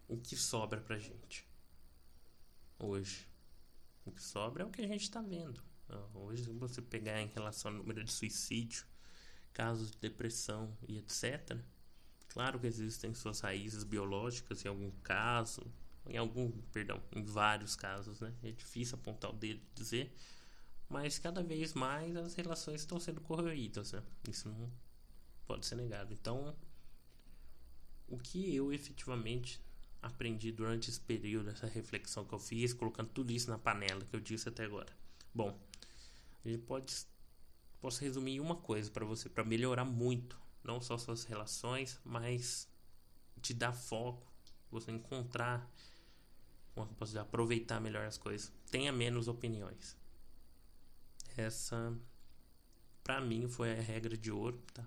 o 0.07 0.15
que 0.15 0.37
sobra 0.37 0.79
pra 0.79 0.97
gente 0.97 1.45
hoje? 2.79 3.27
O 4.05 4.13
que 4.13 4.23
sobra 4.23 4.63
é 4.63 4.65
o 4.65 4.71
que 4.71 4.81
a 4.81 4.87
gente 4.87 5.03
está 5.03 5.21
vendo. 5.21 5.74
Hoje, 6.13 6.43
se 6.43 6.49
você 6.51 6.81
pegar 6.81 7.21
em 7.21 7.27
relação 7.27 7.71
ao 7.71 7.77
número 7.77 8.03
de 8.03 8.11
suicídio, 8.11 8.85
casos 9.53 9.91
de 9.91 9.97
depressão 9.97 10.75
e 10.87 10.97
etc., 10.97 11.57
claro 12.29 12.59
que 12.59 12.67
existem 12.67 13.13
suas 13.13 13.39
raízes 13.39 13.83
biológicas 13.83 14.65
em 14.65 14.67
algum 14.67 14.91
caso, 15.03 15.61
em 16.07 16.17
algum, 16.17 16.51
perdão, 16.71 17.01
em 17.11 17.23
vários 17.23 17.75
casos, 17.75 18.19
né? 18.19 18.33
É 18.43 18.51
difícil 18.51 18.95
apontar 18.95 19.31
o 19.31 19.33
dedo 19.33 19.61
e 19.61 19.75
dizer, 19.75 20.15
mas 20.89 21.17
cada 21.17 21.41
vez 21.43 21.73
mais 21.73 22.15
as 22.15 22.35
relações 22.35 22.81
estão 22.81 22.99
sendo 22.99 23.21
corroídas, 23.21 23.91
né? 23.91 24.03
Isso 24.29 24.49
não 24.49 24.71
pode 25.45 25.65
ser 25.65 25.75
negado. 25.75 26.13
Então, 26.13 26.55
o 28.07 28.17
que 28.17 28.55
eu 28.55 28.71
efetivamente 28.71 29.61
aprendi 30.01 30.51
durante 30.51 30.89
esse 30.89 31.01
período, 31.01 31.49
essa 31.49 31.65
reflexão 31.65 32.25
que 32.25 32.33
eu 32.33 32.39
fiz, 32.39 32.73
colocando 32.73 33.09
tudo 33.09 33.31
isso 33.31 33.49
na 33.49 33.57
panela 33.57 34.05
que 34.05 34.15
eu 34.15 34.19
disse 34.19 34.47
até 34.47 34.65
agora. 34.65 34.93
Bom, 35.33 35.59
gente 36.49 36.63
pode 36.63 36.93
posso 37.81 38.01
resumir 38.01 38.39
uma 38.39 38.55
coisa 38.55 38.89
para 38.89 39.05
você 39.05 39.29
para 39.29 39.43
melhorar 39.43 39.85
muito, 39.85 40.39
não 40.63 40.81
só 40.81 40.97
suas 40.97 41.23
relações, 41.23 41.99
mas 42.03 42.67
te 43.41 43.53
dar 43.53 43.73
foco, 43.73 44.31
você 44.71 44.91
encontrar 44.91 45.69
eu 46.75 46.85
posso 46.97 47.11
dizer, 47.11 47.19
aproveitar 47.19 47.79
melhor 47.79 48.05
as 48.05 48.17
coisas. 48.17 48.51
Tenha 48.69 48.91
menos 48.91 49.27
opiniões. 49.27 49.95
Essa 51.37 51.97
para 53.03 53.21
mim 53.21 53.47
foi 53.47 53.71
a 53.71 53.81
regra 53.81 54.17
de 54.17 54.31
ouro, 54.31 54.61
tá? 54.73 54.85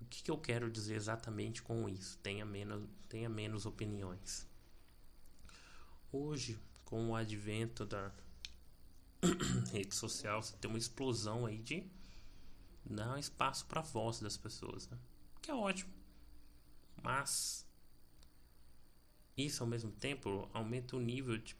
O 0.00 0.04
que, 0.04 0.22
que 0.22 0.30
eu 0.30 0.38
quero 0.38 0.70
dizer 0.70 0.94
exatamente 0.94 1.62
com 1.62 1.88
isso? 1.88 2.18
Tenha 2.18 2.44
menos, 2.44 2.88
tenha 3.08 3.28
menos 3.28 3.66
opiniões. 3.66 4.46
Hoje, 6.12 6.58
com 6.84 7.10
o 7.10 7.16
advento 7.16 7.84
da 7.84 8.12
rede 9.72 9.94
social, 9.94 10.42
você 10.42 10.56
tem 10.56 10.70
uma 10.70 10.78
explosão 10.78 11.46
aí 11.46 11.58
de 11.58 11.84
dar 12.84 13.18
espaço 13.18 13.66
para 13.66 13.80
a 13.80 13.82
voz 13.82 14.20
das 14.20 14.36
pessoas, 14.36 14.88
né? 14.88 14.98
Que 15.42 15.50
é 15.50 15.54
ótimo. 15.54 15.92
Mas 17.02 17.66
isso 19.36 19.62
ao 19.62 19.68
mesmo 19.68 19.92
tempo 19.92 20.48
aumenta 20.52 20.96
o 20.96 21.00
nível 21.00 21.38
de 21.38 21.56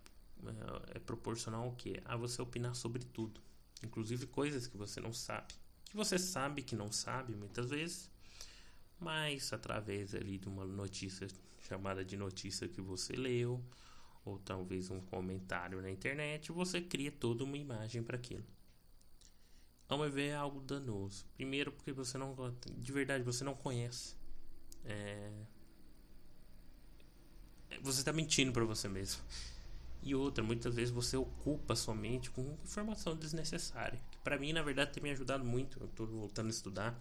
é, 0.46 0.96
é 0.96 0.98
proporcional 0.98 1.64
ao 1.64 1.72
que? 1.72 2.00
A 2.04 2.16
você 2.16 2.40
opinar 2.40 2.74
sobre 2.74 3.04
tudo, 3.04 3.40
inclusive 3.82 4.26
coisas 4.26 4.66
que 4.66 4.76
você 4.76 5.00
não 5.00 5.12
sabe, 5.12 5.54
que 5.84 5.96
você 5.96 6.18
sabe 6.18 6.62
que 6.62 6.76
não 6.76 6.92
sabe 6.92 7.34
muitas 7.34 7.70
vezes, 7.70 8.10
mas 9.00 9.52
através 9.52 10.14
ali 10.14 10.38
de 10.38 10.48
uma 10.48 10.64
notícia 10.64 11.26
chamada 11.60 12.04
de 12.04 12.16
notícia 12.16 12.68
que 12.68 12.80
você 12.80 13.14
leu, 13.14 13.62
ou 14.28 14.38
talvez 14.38 14.90
um 14.90 15.00
comentário 15.00 15.80
na 15.80 15.90
internet, 15.90 16.52
você 16.52 16.80
cria 16.80 17.10
toda 17.10 17.44
uma 17.44 17.56
imagem 17.56 18.02
para 18.02 18.16
aquilo. 18.16 18.44
Ao 19.88 19.98
meu 19.98 20.10
ver, 20.10 20.28
é 20.28 20.34
algo 20.34 20.60
danoso. 20.60 21.24
Primeiro, 21.34 21.72
porque 21.72 21.92
você 21.92 22.18
não, 22.18 22.36
de 22.76 22.92
verdade, 22.92 23.24
você 23.24 23.42
não 23.42 23.54
conhece. 23.54 24.14
É... 24.84 25.32
Você 27.82 28.00
está 28.00 28.12
mentindo 28.12 28.52
para 28.52 28.64
você 28.64 28.86
mesmo. 28.86 29.22
E 30.02 30.14
outra, 30.14 30.44
muitas 30.44 30.74
vezes 30.74 30.90
você 30.90 31.16
ocupa 31.16 31.74
sua 31.74 31.94
mente 31.94 32.30
com 32.30 32.42
informação 32.62 33.16
desnecessária. 33.16 34.00
Que 34.10 34.18
para 34.18 34.38
mim, 34.38 34.52
na 34.52 34.62
verdade, 34.62 34.92
tem 34.92 35.02
me 35.02 35.10
ajudado 35.10 35.44
muito. 35.44 35.80
Eu 35.80 35.86
estou 35.86 36.06
voltando 36.06 36.46
a 36.46 36.50
estudar. 36.50 37.00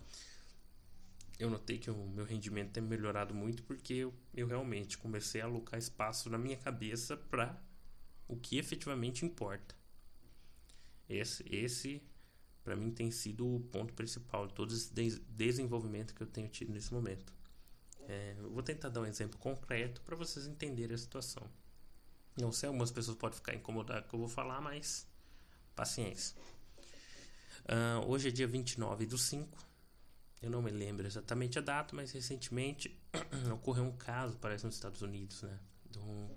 Eu 1.39 1.50
notei 1.50 1.77
que 1.77 1.89
o 1.89 2.08
meu 2.08 2.25
rendimento 2.25 2.72
tem 2.72 2.84
melhorado 2.84 3.34
muito 3.34 3.62
porque 3.63 3.94
eu, 3.94 4.13
eu 4.34 4.48
realmente 4.48 4.98
comecei 4.98 5.41
a 5.41 5.46
alocar 5.46 5.77
espaço 5.77 6.29
na 6.29 6.38
minha 6.38 6.58
cabeça 6.58 7.15
para 7.15 7.62
o 8.27 8.36
que 8.36 8.58
efetivamente 8.58 9.25
importa. 9.25 9.75
Esse, 11.08 11.46
esse 11.50 12.01
para 12.63 12.75
mim 12.75 12.91
tem 12.91 13.10
sido 13.12 13.56
o 13.56 13.60
ponto 13.60 13.94
principal 13.94 14.48
de 14.48 14.53
todo 14.53 14.74
esse 14.74 14.91
desenvolvimento 15.29 16.13
que 16.13 16.22
eu 16.22 16.27
tenho 16.27 16.50
tido 16.50 16.74
nesse 16.74 16.94
momento. 16.94 17.34
É, 18.08 18.36
eu 18.39 18.50
vou 18.50 18.63
tentar 18.63 18.89
dar 18.89 19.01
um 19.01 19.06
exemplo 19.06 19.39
concreto 19.39 20.01
para 20.01 20.15
vocês 20.15 20.48
entenderem 20.48 20.96
a 20.96 20.98
situação. 20.98 21.50
Não 22.36 22.51
sei, 22.51 22.67
algumas 22.67 22.91
pessoas 22.91 23.17
podem 23.17 23.36
ficar 23.36 23.56
incomodadas 23.56 24.03
com 24.03 24.08
o 24.08 24.10
que 24.10 24.15
eu 24.15 24.20
vou 24.20 24.27
falar, 24.27 24.60
mas 24.62 25.08
paciência. 25.75 26.36
Uh, 27.63 28.06
hoje 28.08 28.29
é 28.29 28.32
dia 28.32 28.48
29 28.48 29.06
do 29.06 29.17
5. 29.17 29.67
Eu 30.41 30.50
não 30.50 30.62
me 30.62 30.72
lembro 30.72 31.06
exatamente 31.06 31.58
a 31.58 31.62
data, 31.62 31.96
mas 31.96 32.12
recentemente 32.12 32.98
ocorreu 33.53 33.84
um 33.84 33.96
caso, 33.98 34.38
parece 34.38 34.65
nos 34.65 34.75
Estados 34.75 35.01
Unidos, 35.01 35.41
né? 35.41 35.60
De 35.89 36.00
um, 36.00 36.29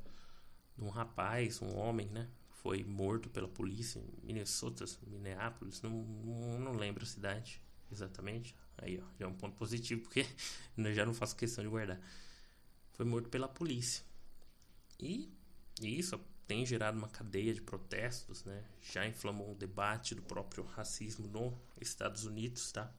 de 0.76 0.85
um 0.85 0.88
rapaz, 0.88 1.61
um 1.61 1.76
homem, 1.76 2.09
né? 2.09 2.28
Foi 2.62 2.83
morto 2.85 3.28
pela 3.28 3.49
polícia 3.49 3.99
em 3.99 4.26
Minnesota, 4.26 4.85
Minneapolis, 5.07 5.83
não, 5.83 5.90
não, 5.90 6.73
lembro 6.73 7.02
a 7.04 7.07
cidade 7.07 7.61
exatamente. 7.90 8.54
Aí, 8.78 8.99
ó, 8.99 9.04
já 9.19 9.26
é 9.26 9.28
um 9.28 9.35
ponto 9.35 9.57
positivo, 9.57 10.02
porque 10.02 10.26
eu 10.76 10.95
já 10.95 11.04
não 11.04 11.14
faço 11.14 11.37
questão 11.37 11.64
de 11.64 11.71
guardar. 11.71 12.00
Foi 12.92 13.04
morto 13.04 13.28
pela 13.28 13.49
polícia. 13.49 14.04
E 14.99 15.30
e 15.80 15.99
isso 15.99 16.21
tem 16.47 16.66
gerado 16.66 16.99
uma 16.99 17.09
cadeia 17.09 17.54
de 17.54 17.62
protestos, 17.62 18.45
né? 18.45 18.62
Já 18.83 19.07
inflamou 19.07 19.52
o 19.52 19.54
debate 19.54 20.14
do 20.14 20.23
próprio 20.23 20.64
racismo 20.64 21.26
nos 21.26 21.54
Estados 21.80 22.25
Unidos, 22.25 22.71
tá? 22.73 22.92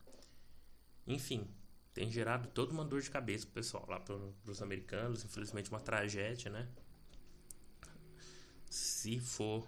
Enfim, 1.13 1.48
tem 1.94 2.10
gerado 2.10 2.48
toda 2.50 2.72
uma 2.72 2.86
dor 2.86 3.01
de 3.01 3.12
cabeça 3.12 3.46
pro 3.46 3.56
pessoal 3.56 3.86
lá 3.88 4.00
para 4.00 4.15
os 4.46 4.62
americanos, 4.62 5.24
infelizmente 5.24 5.70
uma 5.70 5.80
tragédia, 5.80 6.50
né? 6.50 6.68
Se 8.70 9.20
for 9.20 9.68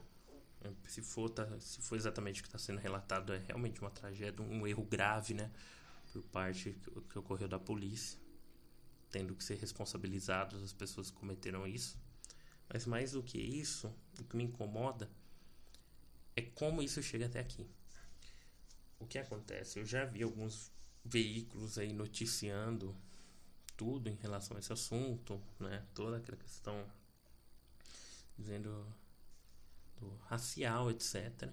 se 0.86 1.02
for, 1.02 1.30
tá, 1.30 1.46
se 1.60 1.82
for 1.82 1.96
exatamente 1.96 2.40
o 2.40 2.44
que 2.44 2.48
está 2.48 2.58
sendo 2.58 2.80
relatado, 2.80 3.34
é 3.34 3.38
realmente 3.38 3.82
uma 3.82 3.92
tragédia, 3.92 4.42
um 4.42 4.66
erro 4.66 4.84
grave, 4.84 5.34
né? 5.34 5.52
Por 6.12 6.24
parte 6.28 6.72
que, 6.72 7.02
que 7.02 7.20
ocorreu 7.20 7.48
da 7.48 7.60
polícia, 7.60 8.18
tendo 9.12 9.36
que 9.36 9.44
ser 9.44 9.56
responsabilizados 9.56 10.64
as 10.64 10.72
pessoas 10.72 11.10
que 11.10 11.18
cometeram 11.18 11.68
isso. 11.68 11.98
Mas 12.72 12.86
mais 12.86 13.12
do 13.12 13.22
que 13.22 13.38
isso, 13.38 13.94
o 14.20 14.24
que 14.24 14.38
me 14.38 14.44
incomoda 14.44 15.10
é 16.36 16.42
como 16.42 16.82
isso 16.82 17.02
chega 17.04 17.26
até 17.26 17.40
aqui. 17.40 17.70
O 19.00 19.06
que 19.06 19.18
acontece? 19.18 19.80
Eu 19.80 19.86
já 19.86 20.06
vi 20.06 20.24
alguns 20.24 20.72
veículos 21.04 21.78
aí 21.78 21.94
noticiando 21.94 22.96
tudo 23.76 24.10
em 24.10 24.16
relação 24.16 24.56
a 24.56 24.60
esse 24.60 24.72
assunto, 24.72 25.42
né? 25.60 25.86
Toda 25.94 26.18
aquela 26.18 26.38
questão 26.38 26.86
dizendo 28.38 28.86
do 30.00 30.16
racial, 30.28 30.90
etc. 30.92 31.50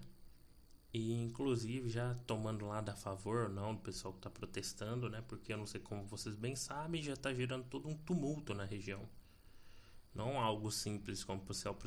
E 0.93 1.13
inclusive 1.13 1.89
já 1.89 2.15
tomando 2.27 2.67
lado 2.67 2.91
a 2.91 2.97
favor 2.97 3.45
ou 3.45 3.49
não 3.49 3.75
do 3.75 3.81
pessoal 3.81 4.13
que 4.13 4.19
está 4.19 4.31
protestando, 4.31 5.09
né? 5.09 5.23
Porque 5.29 5.53
eu 5.53 5.59
não 5.59 5.67
sei 5.67 5.81
como 5.81 6.05
vocês 6.07 6.37
bem 6.37 6.57
sabem, 6.57 7.03
já 7.03 7.15
está 7.15 7.33
gerando 7.33 7.65
todo 7.65 7.89
um 7.89 7.97
tumulto 7.97 8.55
na 8.55 8.65
região. 8.65 9.09
Não 10.15 10.41
algo 10.41 10.71
simples 10.73 11.23
como 11.23 11.41
o 11.41 11.47
pessoal 11.47 11.79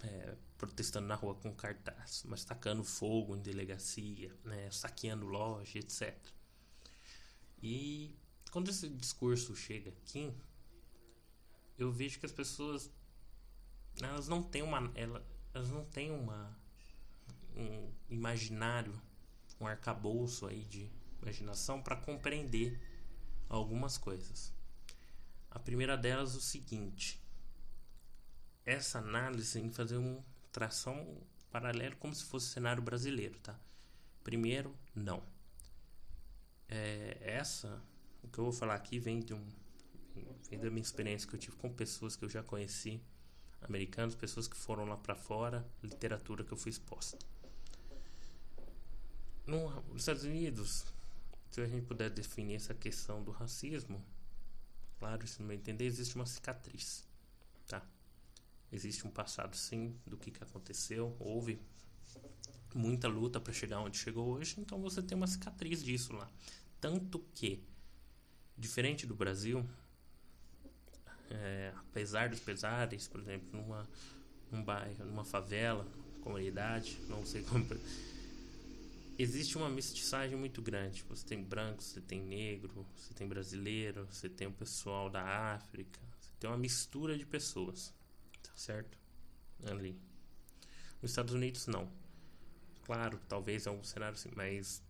é, 0.00 0.36
protestando 0.58 1.06
na 1.06 1.14
rua 1.14 1.34
com 1.34 1.54
cartaz, 1.54 2.22
mas 2.26 2.44
tacando 2.44 2.84
fogo 2.84 3.34
em 3.34 3.40
delegacia, 3.40 4.34
né, 4.44 4.70
saqueando 4.70 5.26
loja, 5.26 5.78
etc. 5.78 6.14
E 7.62 8.18
quando 8.50 8.68
esse 8.70 8.88
discurso 8.88 9.54
chega 9.54 9.90
aqui, 9.90 10.32
eu 11.78 11.92
vejo 11.92 12.18
que 12.18 12.26
as 12.26 12.32
pessoas 12.32 12.90
elas 14.00 14.26
não 14.26 14.42
têm 14.42 14.62
uma 14.62 14.90
elas 15.52 15.70
não 15.70 15.84
têm 15.84 16.10
uma 16.10 16.56
um 17.54 17.92
imaginário, 18.08 19.00
um 19.60 19.66
arcabouço 19.66 20.46
aí 20.46 20.64
de 20.64 20.90
imaginação 21.20 21.82
para 21.82 21.96
compreender 21.96 22.80
algumas 23.48 23.98
coisas. 23.98 24.52
A 25.50 25.58
primeira 25.58 25.96
delas 25.96 26.34
é 26.34 26.38
o 26.38 26.40
seguinte: 26.40 27.22
essa 28.64 28.98
análise 28.98 29.60
em 29.60 29.70
fazer 29.70 29.98
um 29.98 30.22
tração 30.50 31.22
paralelo 31.50 31.96
como 31.96 32.14
se 32.14 32.24
fosse 32.24 32.48
cenário 32.48 32.82
brasileiro, 32.82 33.38
tá? 33.40 33.58
Primeiro, 34.24 34.74
não. 34.94 35.22
É, 36.74 37.18
essa, 37.20 37.82
o 38.22 38.28
que 38.28 38.38
eu 38.38 38.44
vou 38.44 38.52
falar 38.52 38.74
aqui 38.74 38.98
vem 38.98 39.20
de 39.20 39.34
um 39.34 39.46
vem 40.48 40.58
da 40.58 40.70
minha 40.70 40.80
experiência 40.80 41.28
que 41.28 41.34
eu 41.34 41.38
tive 41.38 41.54
com 41.56 41.70
pessoas 41.70 42.16
que 42.16 42.24
eu 42.24 42.30
já 42.30 42.42
conheci, 42.42 42.98
americanos, 43.60 44.14
pessoas 44.14 44.48
que 44.48 44.56
foram 44.56 44.86
lá 44.86 44.96
para 44.96 45.14
fora, 45.14 45.66
literatura 45.82 46.42
que 46.42 46.50
eu 46.50 46.56
fui 46.56 46.70
exposta. 46.70 47.18
No, 49.46 49.68
nos 49.82 50.00
Estados 50.00 50.24
Unidos, 50.24 50.86
se 51.50 51.60
a 51.60 51.66
gente 51.66 51.84
puder 51.84 52.08
definir 52.08 52.54
essa 52.54 52.72
questão 52.72 53.22
do 53.22 53.32
racismo, 53.32 54.02
claro, 54.98 55.26
se 55.26 55.40
não 55.40 55.48
me 55.48 55.56
entender, 55.56 55.84
existe 55.84 56.14
uma 56.14 56.24
cicatriz, 56.24 57.06
tá? 57.66 57.86
Existe 58.72 59.06
um 59.06 59.10
passado, 59.10 59.54
sim, 59.56 59.94
do 60.06 60.16
que, 60.16 60.30
que 60.30 60.42
aconteceu. 60.42 61.14
Houve 61.18 61.60
muita 62.78 63.08
luta 63.08 63.40
para 63.40 63.52
chegar 63.52 63.80
onde 63.80 63.96
chegou 63.96 64.28
hoje, 64.28 64.56
então 64.58 64.80
você 64.80 65.02
tem 65.02 65.16
uma 65.16 65.26
cicatriz 65.26 65.82
disso 65.82 66.12
lá. 66.12 66.30
Tanto 66.80 67.18
que, 67.34 67.62
diferente 68.56 69.06
do 69.06 69.14
Brasil, 69.14 69.66
é, 71.30 71.72
apesar 71.76 72.28
dos 72.28 72.40
pesares, 72.40 73.06
por 73.08 73.20
exemplo, 73.20 73.48
numa, 73.52 73.88
num 74.50 74.62
bairro, 74.62 75.04
numa 75.04 75.24
favela, 75.24 75.86
comunidade, 76.20 76.98
não 77.08 77.24
sei 77.24 77.42
como. 77.42 77.66
Existe 79.18 79.56
uma 79.56 79.68
mestiçagem 79.68 80.36
muito 80.36 80.60
grande. 80.60 81.04
Você 81.08 81.24
tem 81.24 81.42
branco, 81.42 81.82
você 81.82 82.00
tem 82.00 82.20
negro, 82.20 82.86
você 82.96 83.14
tem 83.14 83.28
brasileiro, 83.28 84.06
você 84.10 84.28
tem 84.28 84.48
o 84.48 84.52
pessoal 84.52 85.08
da 85.10 85.22
África, 85.54 86.00
você 86.18 86.30
tem 86.40 86.50
uma 86.50 86.56
mistura 86.56 87.16
de 87.16 87.26
pessoas 87.26 87.94
certo? 88.62 88.98
Ali. 89.64 89.98
Nos 91.00 91.10
Estados 91.10 91.34
Unidos, 91.34 91.66
não. 91.66 91.90
Claro, 92.82 93.20
talvez 93.28 93.66
é 93.66 93.70
um 93.70 93.82
cenário 93.82 94.14
assim, 94.14 94.30
mas 94.34 94.82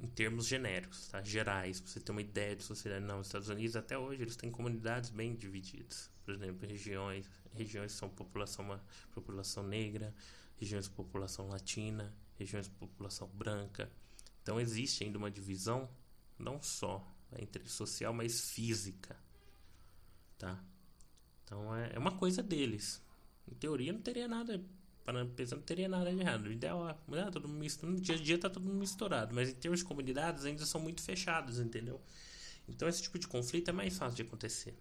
em 0.00 0.06
termos 0.08 0.46
genéricos, 0.46 1.08
tá? 1.08 1.22
Gerais, 1.22 1.80
pra 1.80 1.90
você 1.90 2.00
ter 2.00 2.12
uma 2.12 2.20
ideia 2.20 2.54
de 2.54 2.62
sociedade. 2.62 3.04
Não, 3.04 3.18
nos 3.18 3.28
Estados 3.28 3.48
Unidos, 3.48 3.76
até 3.76 3.96
hoje, 3.98 4.22
eles 4.22 4.36
têm 4.36 4.50
comunidades 4.50 5.10
bem 5.10 5.34
divididas. 5.34 6.10
Por 6.24 6.34
exemplo, 6.34 6.66
regiões, 6.68 7.30
regiões 7.52 7.92
são 7.92 8.08
população, 8.08 8.64
uma 8.64 8.82
população 9.12 9.62
negra, 9.62 10.14
regiões 10.56 10.84
de 10.84 10.90
população 10.90 11.48
latina, 11.48 12.14
regiões 12.36 12.66
de 12.66 12.72
população 12.72 13.28
branca. 13.28 13.90
Então, 14.42 14.60
existe 14.60 15.04
ainda 15.04 15.18
uma 15.18 15.30
divisão, 15.30 15.88
não 16.38 16.60
só 16.60 17.06
entre 17.38 17.66
social, 17.68 18.12
mas 18.12 18.50
física, 18.50 19.16
tá? 20.38 20.62
Então, 21.44 21.74
é, 21.74 21.92
é 21.94 21.98
uma 21.98 22.12
coisa 22.16 22.42
deles. 22.42 23.02
Em 23.50 23.54
teoria 23.54 23.92
não 23.92 24.00
teria 24.00 24.28
nada, 24.28 24.58
para 24.58 24.83
pensar, 25.34 25.56
não 25.56 25.62
teria 25.62 25.88
nada 25.88 26.10
de 26.10 26.20
errado. 26.20 26.46
O 26.46 26.52
ideal 26.52 26.88
é, 26.88 27.20
ah, 27.20 27.30
todo 27.30 27.46
mundo, 27.48 27.66
no 27.82 28.00
dia 28.00 28.14
a 28.14 28.18
dia 28.18 28.38
tá 28.38 28.48
mundo 28.58 28.74
misturado, 28.74 29.34
mas 29.34 29.50
em 29.50 29.54
termos 29.54 29.80
de 29.80 29.84
comunidades 29.84 30.44
ainda 30.44 30.64
são 30.64 30.80
muito 30.80 31.02
fechados, 31.02 31.58
entendeu? 31.58 32.00
Então 32.66 32.88
esse 32.88 33.02
tipo 33.02 33.18
de 33.18 33.28
conflito 33.28 33.68
é 33.68 33.72
mais 33.72 33.96
fácil 33.96 34.16
de 34.16 34.22
acontecer. 34.22 34.74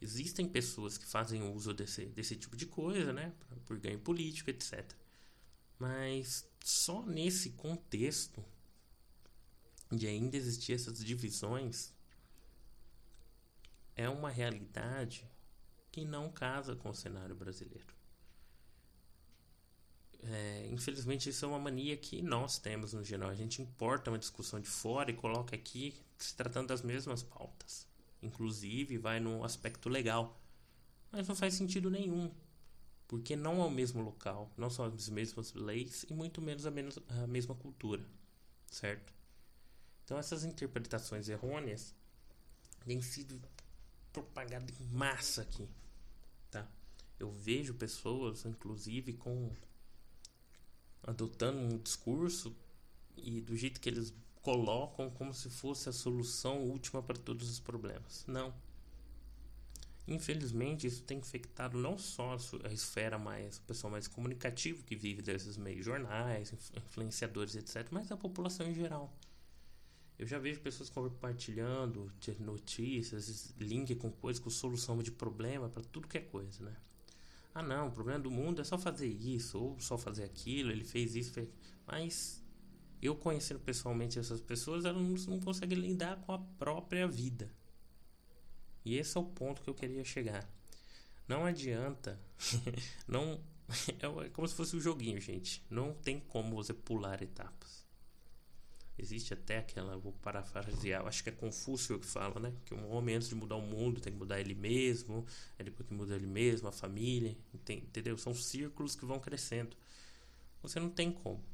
Existem 0.00 0.48
pessoas 0.48 0.96
que 0.98 1.06
fazem 1.06 1.42
uso 1.42 1.72
desse, 1.72 2.06
desse 2.06 2.36
tipo 2.36 2.56
de 2.56 2.66
coisa, 2.66 3.12
né, 3.12 3.32
por 3.64 3.78
ganho 3.78 3.98
político, 3.98 4.50
etc. 4.50 4.84
Mas 5.78 6.48
só 6.64 7.04
nesse 7.04 7.50
contexto 7.50 8.44
de 9.90 10.06
ainda 10.06 10.36
existir 10.36 10.72
essas 10.72 11.02
divisões 11.04 11.92
é 13.96 14.08
uma 14.08 14.30
realidade 14.30 15.28
que 15.90 16.04
não 16.04 16.30
casa 16.30 16.76
com 16.76 16.90
o 16.90 16.94
cenário 16.94 17.34
brasileiro. 17.34 17.97
É, 20.24 20.68
infelizmente, 20.70 21.30
isso 21.30 21.44
é 21.44 21.48
uma 21.48 21.58
mania 21.58 21.96
que 21.96 22.20
nós 22.22 22.58
temos 22.58 22.92
no 22.92 23.04
geral. 23.04 23.30
A 23.30 23.34
gente 23.34 23.62
importa 23.62 24.10
uma 24.10 24.18
discussão 24.18 24.60
de 24.60 24.68
fora 24.68 25.10
e 25.10 25.14
coloca 25.14 25.54
aqui 25.54 25.94
se 26.16 26.34
tratando 26.34 26.68
das 26.68 26.82
mesmas 26.82 27.22
pautas. 27.22 27.86
Inclusive, 28.22 28.98
vai 28.98 29.20
no 29.20 29.44
aspecto 29.44 29.88
legal. 29.88 30.40
Mas 31.10 31.28
não 31.28 31.34
faz 31.34 31.54
sentido 31.54 31.90
nenhum. 31.90 32.30
Porque 33.06 33.34
não 33.36 33.62
é 33.62 33.64
o 33.64 33.70
mesmo 33.70 34.02
local, 34.02 34.52
não 34.56 34.68
são 34.68 34.84
as 34.84 35.08
mesmas 35.08 35.54
leis 35.54 36.04
e 36.10 36.12
muito 36.12 36.42
menos 36.42 36.66
a, 36.66 36.70
menos, 36.70 36.98
a 37.08 37.26
mesma 37.26 37.54
cultura. 37.54 38.04
Certo? 38.66 39.14
Então, 40.04 40.18
essas 40.18 40.44
interpretações 40.44 41.28
errôneas 41.28 41.94
têm 42.84 43.00
sido 43.00 43.40
propagadas 44.12 44.78
em 44.80 44.86
massa 44.88 45.42
aqui. 45.42 45.66
Tá? 46.50 46.66
Eu 47.18 47.30
vejo 47.30 47.74
pessoas, 47.74 48.44
inclusive, 48.44 49.14
com 49.14 49.50
adotando 51.08 51.58
um 51.58 51.78
discurso 51.78 52.54
e 53.16 53.40
do 53.40 53.56
jeito 53.56 53.80
que 53.80 53.88
eles 53.88 54.12
colocam 54.42 55.10
como 55.10 55.32
se 55.32 55.48
fosse 55.48 55.88
a 55.88 55.92
solução 55.92 56.58
última 56.58 57.02
para 57.02 57.16
todos 57.16 57.48
os 57.50 57.58
problemas. 57.58 58.24
Não. 58.26 58.54
Infelizmente, 60.06 60.86
isso 60.86 61.02
tem 61.02 61.18
infectado 61.18 61.78
não 61.78 61.98
só 61.98 62.36
a 62.64 62.72
esfera 62.72 63.18
mais, 63.18 63.58
o 63.58 63.62
pessoal 63.62 63.90
mais 63.90 64.06
comunicativo 64.06 64.84
que 64.84 64.96
vive 64.96 65.20
desses 65.20 65.56
meios, 65.56 65.84
jornais, 65.84 66.52
influenciadores, 66.74 67.56
etc., 67.56 67.88
mas 67.90 68.12
a 68.12 68.16
população 68.16 68.66
em 68.66 68.74
geral. 68.74 69.12
Eu 70.18 70.26
já 70.26 70.38
vejo 70.38 70.60
pessoas 70.60 70.90
compartilhando 70.90 72.12
notícias, 72.40 73.54
link 73.58 73.94
com 73.96 74.10
coisas, 74.10 74.42
com 74.42 74.50
solução 74.50 74.98
de 75.02 75.12
problema 75.12 75.68
para 75.68 75.82
tudo 75.82 76.08
que 76.08 76.18
é 76.18 76.22
coisa, 76.22 76.64
né? 76.64 76.76
Ah, 77.54 77.62
não, 77.62 77.88
o 77.88 77.92
problema 77.92 78.20
do 78.20 78.30
mundo 78.30 78.60
é 78.60 78.64
só 78.64 78.78
fazer 78.78 79.08
isso 79.08 79.58
ou 79.58 79.80
só 79.80 79.98
fazer 79.98 80.24
aquilo. 80.24 80.70
Ele 80.70 80.84
fez 80.84 81.14
isso, 81.16 81.32
fez... 81.32 81.48
mas 81.86 82.44
eu 83.00 83.16
conhecendo 83.16 83.60
pessoalmente 83.60 84.18
essas 84.18 84.40
pessoas, 84.40 84.84
elas 84.84 85.26
não 85.26 85.40
conseguem 85.40 85.78
lidar 85.78 86.20
com 86.22 86.32
a 86.32 86.38
própria 86.38 87.06
vida. 87.06 87.50
E 88.84 88.96
esse 88.96 89.16
é 89.16 89.20
o 89.20 89.24
ponto 89.24 89.62
que 89.62 89.70
eu 89.70 89.74
queria 89.74 90.04
chegar. 90.04 90.48
Não 91.26 91.44
adianta, 91.44 92.20
não 93.06 93.40
é 94.24 94.28
como 94.30 94.48
se 94.48 94.54
fosse 94.54 94.76
um 94.76 94.80
joguinho, 94.80 95.20
gente. 95.20 95.64
Não 95.68 95.92
tem 95.92 96.20
como 96.20 96.56
você 96.56 96.72
pular 96.72 97.22
etapas. 97.22 97.86
Existe 98.98 99.32
até 99.32 99.58
aquela, 99.58 99.96
vou 99.96 100.12
parafrasear, 100.12 101.06
acho 101.06 101.22
que 101.22 101.28
é 101.28 101.32
Confúcio 101.32 102.00
que 102.00 102.06
fala, 102.06 102.40
né? 102.40 102.52
Que 102.64 102.74
um 102.74 102.90
homem 102.90 103.14
antes 103.14 103.28
de 103.28 103.34
mudar 103.36 103.54
o 103.54 103.62
mundo 103.62 104.00
tem 104.00 104.12
que 104.12 104.18
mudar 104.18 104.40
ele 104.40 104.54
mesmo, 104.54 105.24
aí 105.56 105.64
depois 105.64 105.88
que 105.88 105.94
muda 105.94 106.16
ele 106.16 106.26
mesmo, 106.26 106.66
a 106.66 106.72
família, 106.72 107.36
entendeu? 107.54 108.18
São 108.18 108.34
círculos 108.34 108.96
que 108.96 109.06
vão 109.06 109.20
crescendo. 109.20 109.76
Você 110.62 110.80
não 110.80 110.90
tem 110.90 111.12
como. 111.12 111.44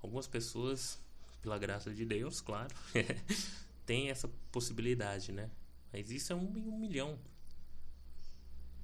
Algumas 0.00 0.26
pessoas, 0.26 0.98
pela 1.42 1.58
graça 1.58 1.92
de 1.92 2.06
Deus, 2.06 2.40
claro, 2.40 2.74
tem 3.84 4.08
essa 4.08 4.28
possibilidade, 4.50 5.32
né? 5.32 5.50
Mas 5.92 6.10
isso 6.10 6.32
é 6.32 6.36
um 6.36 6.46
um 6.46 6.78
milhão. 6.78 7.18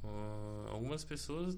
Uh, 0.05 0.68
algumas 0.68 1.03
pessoas 1.03 1.57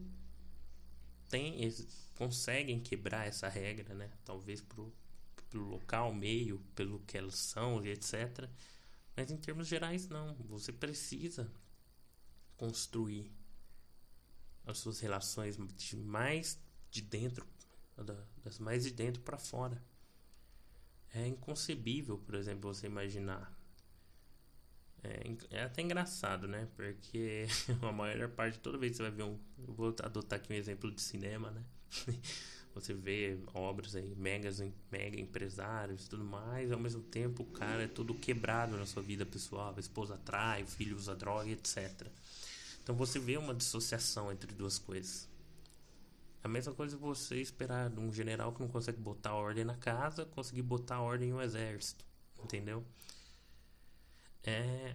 têm, 1.28 1.68
conseguem 2.16 2.78
quebrar 2.78 3.26
essa 3.26 3.48
regra, 3.48 3.92
né? 3.94 4.08
Talvez 4.24 4.60
pro 4.60 4.92
pelo 5.54 5.68
local, 5.68 6.12
meio, 6.12 6.58
pelo 6.74 6.98
que 7.06 7.16
elas 7.16 7.36
são 7.36 7.84
e 7.84 7.90
etc. 7.90 8.48
Mas 9.16 9.30
em 9.30 9.36
termos 9.36 9.68
gerais, 9.68 10.08
não. 10.08 10.34
Você 10.48 10.72
precisa 10.72 11.48
construir 12.56 13.30
as 14.66 14.78
suas 14.78 14.98
relações 14.98 15.56
de 15.76 15.96
mais 15.96 16.58
de 16.90 17.02
dentro, 17.02 17.46
das 18.42 18.58
mais 18.58 18.82
de 18.82 18.90
dentro 18.90 19.22
para 19.22 19.38
fora. 19.38 19.80
É 21.12 21.28
inconcebível, 21.28 22.18
por 22.18 22.34
exemplo, 22.34 22.74
você 22.74 22.86
imaginar. 22.88 23.56
É, 25.04 25.58
é 25.58 25.62
até 25.62 25.82
engraçado, 25.82 26.48
né? 26.48 26.68
Porque 26.74 27.46
a 27.80 27.92
maior 27.92 28.28
parte, 28.30 28.58
toda 28.58 28.76
vez 28.76 28.92
que 28.92 28.96
você 28.96 29.02
vai 29.04 29.12
ver 29.12 29.22
um. 29.22 29.38
Eu 29.58 29.72
vou 29.72 29.94
adotar 30.02 30.40
aqui 30.40 30.52
um 30.52 30.56
exemplo 30.56 30.90
de 30.90 31.00
cinema, 31.00 31.52
né? 31.52 31.64
Você 32.74 32.92
vê 32.92 33.38
obras 33.54 33.94
aí, 33.94 34.14
megas, 34.16 34.60
mega 34.90 35.20
empresários 35.20 36.06
e 36.06 36.08
tudo 36.08 36.24
mais, 36.24 36.72
ao 36.72 36.78
mesmo 36.78 37.02
tempo 37.02 37.44
o 37.44 37.46
cara 37.46 37.84
é 37.84 37.86
todo 37.86 38.12
quebrado 38.14 38.76
na 38.76 38.84
sua 38.84 39.00
vida 39.00 39.24
pessoal, 39.24 39.72
a 39.76 39.80
esposa 39.80 40.18
trai, 40.18 40.64
o 40.64 40.66
filho 40.66 40.96
usa 40.96 41.14
droga, 41.14 41.48
etc. 41.48 42.08
Então 42.82 42.96
você 42.96 43.18
vê 43.18 43.36
uma 43.36 43.54
dissociação 43.54 44.32
entre 44.32 44.52
duas 44.52 44.78
coisas. 44.78 45.28
A 46.42 46.48
mesma 46.48 46.74
coisa 46.74 46.96
você 46.96 47.40
esperar 47.40 47.88
de 47.88 48.00
um 48.00 48.12
general 48.12 48.52
que 48.52 48.60
não 48.60 48.68
consegue 48.68 49.00
botar 49.00 49.34
ordem 49.34 49.64
na 49.64 49.76
casa, 49.76 50.26
conseguir 50.26 50.62
botar 50.62 51.00
ordem 51.00 51.30
no 51.30 51.40
exército, 51.40 52.04
entendeu? 52.42 52.84
É, 54.42 54.94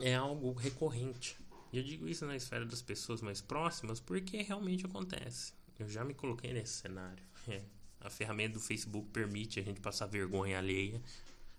é 0.00 0.14
algo 0.14 0.52
recorrente. 0.52 1.36
E 1.72 1.78
eu 1.78 1.82
digo 1.82 2.06
isso 2.06 2.24
na 2.24 2.36
esfera 2.36 2.64
das 2.64 2.80
pessoas 2.80 3.20
mais 3.20 3.40
próximas 3.40 3.98
porque 4.00 4.42
realmente 4.42 4.86
acontece. 4.86 5.57
Eu 5.78 5.88
já 5.88 6.04
me 6.04 6.14
coloquei 6.14 6.52
nesse 6.52 6.74
cenário. 6.74 7.24
É. 7.48 7.64
A 8.00 8.10
ferramenta 8.10 8.54
do 8.54 8.60
Facebook 8.60 9.08
permite 9.10 9.58
a 9.58 9.62
gente 9.62 9.80
passar 9.80 10.06
vergonha 10.06 10.58
alheia. 10.58 11.02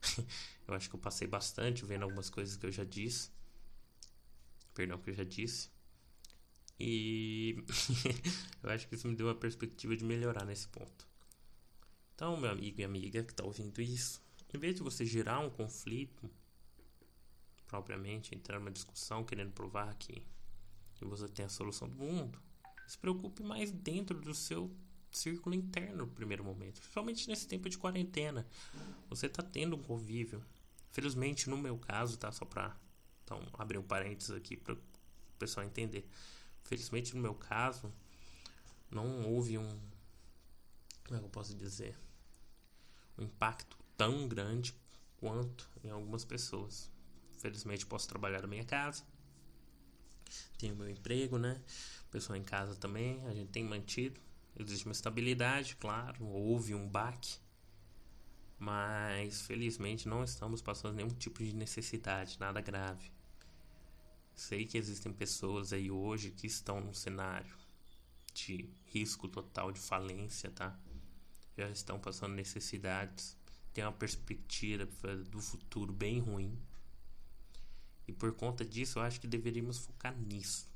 eu 0.67 0.73
acho 0.73 0.89
que 0.89 0.95
eu 0.95 0.99
passei 0.99 1.27
bastante 1.27 1.83
vendo 1.83 2.03
algumas 2.03 2.29
coisas 2.29 2.55
que 2.55 2.65
eu 2.65 2.71
já 2.71 2.85
disse. 2.85 3.29
Perdão, 4.73 4.97
que 4.99 5.09
eu 5.09 5.13
já 5.13 5.25
disse. 5.25 5.69
E 6.79 7.57
eu 8.63 8.69
acho 8.69 8.87
que 8.87 8.95
isso 8.95 9.07
me 9.07 9.15
deu 9.15 9.29
a 9.29 9.35
perspectiva 9.35 9.97
de 9.97 10.05
melhorar 10.05 10.45
nesse 10.45 10.67
ponto. 10.69 11.05
Então, 12.15 12.37
meu 12.37 12.51
amigo 12.51 12.79
e 12.79 12.83
amiga 12.85 13.23
que 13.23 13.33
está 13.33 13.43
ouvindo 13.43 13.81
isso, 13.81 14.21
em 14.53 14.57
vez 14.57 14.75
de 14.75 14.81
você 14.81 15.05
gerar 15.05 15.39
um 15.39 15.49
conflito, 15.49 16.29
propriamente, 17.67 18.33
entrar 18.33 18.59
numa 18.59 18.71
discussão 18.71 19.25
querendo 19.25 19.51
provar 19.51 19.93
que 19.95 20.23
você 21.01 21.27
tem 21.27 21.45
a 21.45 21.49
solução 21.49 21.89
do 21.89 21.97
mundo, 21.97 22.41
se 22.89 22.97
preocupe 22.97 23.43
mais 23.43 23.71
dentro 23.71 24.19
do 24.19 24.33
seu 24.33 24.75
círculo 25.11 25.53
interno 25.53 25.97
no 25.97 26.07
primeiro 26.07 26.43
momento, 26.43 26.81
principalmente 26.81 27.27
nesse 27.27 27.47
tempo 27.47 27.69
de 27.69 27.77
quarentena. 27.77 28.47
Você 29.09 29.27
está 29.27 29.43
tendo 29.43 29.75
um 29.75 29.83
convívio. 29.83 30.43
Felizmente, 30.89 31.51
no 31.51 31.55
meu 31.55 31.77
caso, 31.77 32.17
tá? 32.17 32.31
Só 32.31 32.45
para 32.45 32.75
então, 33.23 33.39
abrir 33.53 33.77
um 33.77 33.83
parênteses 33.83 34.31
aqui 34.31 34.57
para 34.57 34.73
o 34.73 34.77
pessoal 35.37 35.63
entender. 35.67 36.09
Felizmente, 36.63 37.15
no 37.15 37.21
meu 37.21 37.35
caso, 37.35 37.93
não 38.89 39.23
houve 39.23 39.55
um. 39.59 39.79
Como 41.05 41.15
é 41.15 41.19
que 41.19 41.25
eu 41.25 41.29
posso 41.29 41.53
dizer? 41.53 41.95
Um 43.19 43.25
impacto 43.25 43.77
tão 43.95 44.27
grande 44.27 44.73
quanto 45.17 45.69
em 45.83 45.91
algumas 45.91 46.25
pessoas. 46.25 46.89
Felizmente, 47.37 47.85
posso 47.85 48.07
trabalhar 48.07 48.41
na 48.41 48.47
minha 48.47 48.65
casa, 48.65 49.03
tenho 50.57 50.75
meu 50.75 50.89
emprego, 50.89 51.37
né? 51.37 51.61
Pessoa 52.09 52.37
em 52.37 52.43
casa 52.43 52.75
também, 52.75 53.25
a 53.27 53.33
gente 53.33 53.51
tem 53.51 53.63
mantido. 53.63 54.19
Existe 54.55 54.85
uma 54.85 54.91
estabilidade, 54.91 55.75
claro, 55.75 56.25
houve 56.25 56.75
um 56.75 56.87
baque, 56.87 57.37
mas 58.57 59.41
felizmente 59.41 60.07
não 60.07 60.23
estamos 60.23 60.61
passando 60.61 60.95
nenhum 60.95 61.09
tipo 61.09 61.43
de 61.43 61.55
necessidade, 61.55 62.37
nada 62.39 62.59
grave. 62.59 63.11
Sei 64.35 64.65
que 64.65 64.77
existem 64.77 65.13
pessoas 65.13 65.71
aí 65.71 65.89
hoje 65.89 66.31
que 66.31 66.47
estão 66.47 66.81
num 66.81 66.93
cenário 66.93 67.55
de 68.33 68.69
risco 68.85 69.27
total 69.27 69.71
de 69.71 69.79
falência, 69.79 70.51
tá? 70.51 70.77
Já 71.57 71.69
estão 71.69 71.99
passando 71.99 72.33
necessidades, 72.35 73.37
tem 73.73 73.83
uma 73.83 73.91
perspectiva 73.91 74.85
do 75.29 75.39
futuro 75.39 75.93
bem 75.93 76.19
ruim. 76.19 76.57
E 78.07 78.13
por 78.13 78.33
conta 78.33 78.65
disso, 78.65 78.99
eu 78.99 79.03
acho 79.03 79.19
que 79.19 79.27
deveríamos 79.27 79.77
focar 79.77 80.17
nisso. 80.17 80.68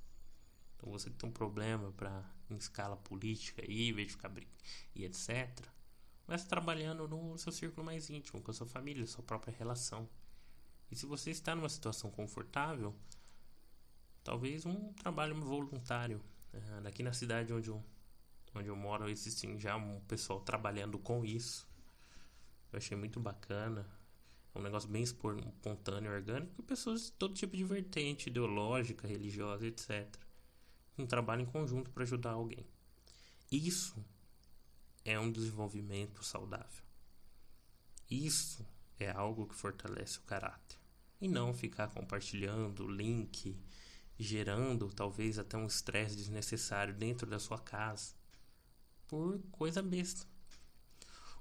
Então 0.84 0.92
você 0.92 1.10
que 1.10 1.16
tem 1.16 1.30
um 1.30 1.32
problema 1.32 1.94
para 1.94 2.30
em 2.50 2.58
escala 2.58 2.98
política 2.98 3.62
aí, 3.62 3.88
em 3.88 3.94
vez 3.94 4.10
de 4.10 4.14
ficar 4.16 4.30
e 4.94 5.06
etc. 5.06 5.66
Mas 6.28 6.44
trabalhando 6.44 7.08
no 7.08 7.38
seu 7.38 7.54
círculo 7.54 7.86
mais 7.86 8.10
íntimo, 8.10 8.42
com 8.42 8.52
a 8.52 8.54
sua 8.54 8.68
família, 8.68 9.08
sua 9.08 9.24
própria 9.24 9.56
relação. 9.58 10.10
E 10.92 10.96
se 10.96 11.06
você 11.06 11.32
está 11.32 11.56
numa 11.56 11.70
situação 11.70 12.12
confortável, 12.12 12.94
talvez 14.26 14.66
um 14.66 14.92
trabalho 14.92 15.36
voluntário. 15.40 16.22
Uh, 16.54 16.86
aqui 16.86 17.02
na 17.02 17.14
cidade 17.14 17.54
onde 17.54 17.70
eu, 17.70 17.82
onde 18.54 18.68
eu 18.68 18.76
moro, 18.76 19.10
existe 19.10 19.58
já 19.58 19.78
um 19.78 20.02
pessoal 20.02 20.42
trabalhando 20.42 21.00
com 21.00 21.24
isso. 21.24 21.66
Eu 22.74 22.78
achei 22.78 22.98
muito 22.98 23.22
bacana. 23.22 23.88
É 24.54 24.60
um 24.60 24.62
negócio 24.62 24.90
bem 24.90 25.02
espontâneo, 25.02 26.12
orgânico, 26.12 26.54
e 26.60 26.62
pessoas 26.62 27.06
de 27.06 27.12
todo 27.14 27.34
tipo 27.34 27.56
de 27.56 27.64
vertente, 27.64 28.28
ideológica, 28.28 29.08
religiosa, 29.08 29.66
etc 29.66 30.14
um 30.98 31.06
trabalho 31.06 31.42
em 31.42 31.46
conjunto 31.46 31.90
para 31.92 32.04
ajudar 32.04 32.32
alguém. 32.32 32.66
Isso 33.52 33.96
é 35.06 35.20
um 35.20 35.32
desenvolvimento 35.32 36.24
saudável. 36.24 36.84
Isso 38.10 38.66
é 39.00 39.10
algo 39.12 39.48
que 39.48 39.56
fortalece 39.56 40.18
o 40.20 40.24
caráter. 40.24 40.78
E 41.20 41.28
não 41.28 41.54
ficar 41.54 41.88
compartilhando 41.88 42.88
link 42.88 43.58
gerando 44.20 44.90
talvez 44.90 45.40
até 45.40 45.58
um 45.58 45.66
estresse 45.66 46.16
desnecessário 46.16 46.94
dentro 46.94 47.28
da 47.28 47.40
sua 47.40 47.60
casa 47.60 48.14
por 49.08 49.40
coisa 49.52 49.82
besta. 49.82 50.26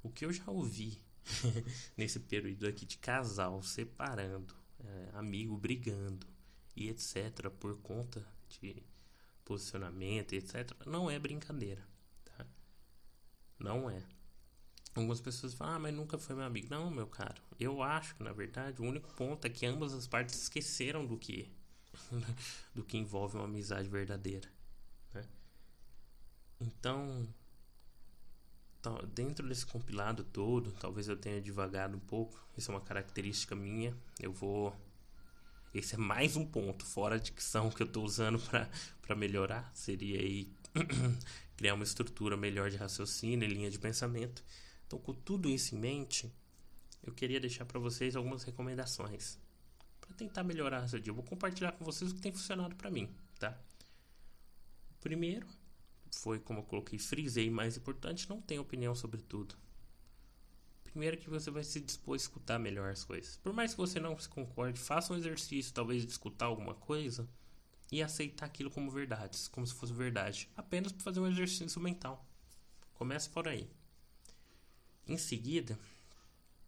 O 0.03 0.11
que 0.11 0.25
eu 0.25 0.33
já 0.33 0.45
ouvi 0.51 1.01
nesse 1.97 2.19
período 2.21 2.67
aqui 2.67 2.85
de 2.85 2.99
casal 2.99 3.63
separando, 3.63 4.55
é, 4.81 5.11
amigo 5.15 5.57
brigando 5.57 6.27
e 6.75 6.89
etc. 6.89 7.51
por 7.61 7.77
conta 7.79 8.27
de 8.49 8.83
posicionamento, 9.45 10.33
etc. 10.33 10.71
Não 10.87 11.11
é 11.11 11.19
brincadeira, 11.19 11.87
tá? 12.25 12.47
Não 13.59 13.91
é. 13.91 14.03
Algumas 14.95 15.21
pessoas 15.21 15.55
falam, 15.55 15.75
ah, 15.75 15.79
mas 15.79 15.95
nunca 15.95 16.19
foi 16.19 16.37
meu 16.37 16.45
amigo. 16.45 16.69
Não, 16.71 16.91
meu 16.91 17.07
caro. 17.07 17.41
Eu 17.59 17.83
acho 17.83 18.15
que, 18.15 18.23
na 18.23 18.33
verdade, 18.33 18.83
o 18.83 18.85
único 18.85 19.13
ponto 19.15 19.47
é 19.47 19.51
que 19.51 19.65
ambas 19.65 19.95
as 19.95 20.07
partes 20.07 20.43
esqueceram 20.43 21.07
do 21.07 21.17
que 21.17 21.51
do 22.75 22.83
que 22.85 22.97
envolve 22.97 23.37
uma 23.37 23.45
amizade 23.45 23.89
verdadeira. 23.89 24.49
Né? 25.15 25.25
Então, 26.61 27.27
dentro 29.15 29.47
desse 29.49 29.65
compilado 29.65 30.25
todo, 30.25 30.73
talvez 30.73 31.09
eu 31.09 31.17
tenha 31.17 31.41
devagado 31.41 31.97
um 31.97 32.01
pouco. 32.01 32.43
Isso 32.57 32.71
é 32.71 32.75
uma 32.75 32.81
característica 32.81 33.55
minha. 33.55 33.97
Eu 34.21 34.33
vou. 34.33 34.75
Esse 35.75 35.95
é 35.95 35.99
mais 35.99 36.37
um 36.37 36.45
ponto 36.45 36.85
fora 36.85 37.19
de 37.19 37.27
dicção 37.27 37.71
que 37.71 37.83
eu 37.83 37.87
estou 37.87 38.05
usando 38.05 38.39
para 39.01 39.17
melhorar. 39.17 39.71
Seria 39.75 40.21
aí 40.21 40.53
criar 41.57 41.75
uma 41.75 41.85
estrutura 41.85 42.37
melhor 42.37 42.71
de 42.71 42.77
raciocínio 42.77 43.49
e 43.49 43.53
linha 43.53 43.71
de 43.71 43.79
pensamento. 43.79 44.45
Então, 44.87 44.99
com 44.99 45.15
tudo 45.15 45.49
isso 45.49 45.75
em 45.75 45.79
mente, 45.79 46.31
eu 47.03 47.15
queria 47.15 47.41
deixar 47.41 47.65
para 47.65 47.81
vocês 47.81 48.15
algumas 48.15 48.43
recomendações 48.43 49.39
para 49.99 50.15
tentar 50.15 50.45
melhorar 50.45 50.87
seu 50.89 51.01
dia. 51.01 51.11
Eu 51.11 51.15
vou 51.15 51.25
compartilhar 51.25 51.73
com 51.73 51.85
vocês 51.85 52.11
o 52.11 52.15
que 52.15 52.21
tem 52.21 52.33
funcionado 52.33 52.77
para 52.77 52.91
mim, 52.91 53.09
tá? 53.39 53.59
Primeiro, 55.01 55.47
foi 56.15 56.39
como 56.39 56.61
eu 56.61 56.65
coloquei, 56.65 56.99
frisei, 56.99 57.51
mais 57.51 57.79
importante, 57.79 58.29
não 58.29 58.43
tem 58.43 58.59
opinião 58.59 58.95
sobre 58.95 59.23
tudo. 59.23 59.55
Primeiro 60.93 61.17
que 61.17 61.31
você 61.31 61.51
vai 61.51 61.65
se 61.65 61.81
dispor 61.81 62.13
a 62.13 62.17
escutar 62.17 62.59
melhor 62.59 62.91
as 62.91 63.03
coisas. 63.03 63.39
Por 63.39 63.55
mais 63.55 63.73
que 63.73 63.79
você 63.79 63.99
não 63.99 64.19
se 64.19 64.29
concorde, 64.29 64.79
faça 64.79 65.15
um 65.15 65.17
exercício, 65.17 65.73
talvez 65.73 66.05
de 66.05 66.13
escutar 66.13 66.47
alguma 66.47 66.75
coisa 66.75 67.27
e 67.91 68.03
aceitar 68.03 68.45
aquilo 68.45 68.71
como 68.71 68.91
verdades, 68.91 69.49
como 69.49 69.67
se 69.67 69.73
fosse 69.73 69.93
verdade, 69.93 70.51
apenas 70.55 70.93
para 70.93 71.03
fazer 71.03 71.21
um 71.21 71.27
exercício 71.27 71.81
mental. 71.81 72.27
Comece 72.93 73.31
por 73.31 73.49
aí. 73.49 73.71
Em 75.07 75.17
seguida, 75.17 75.79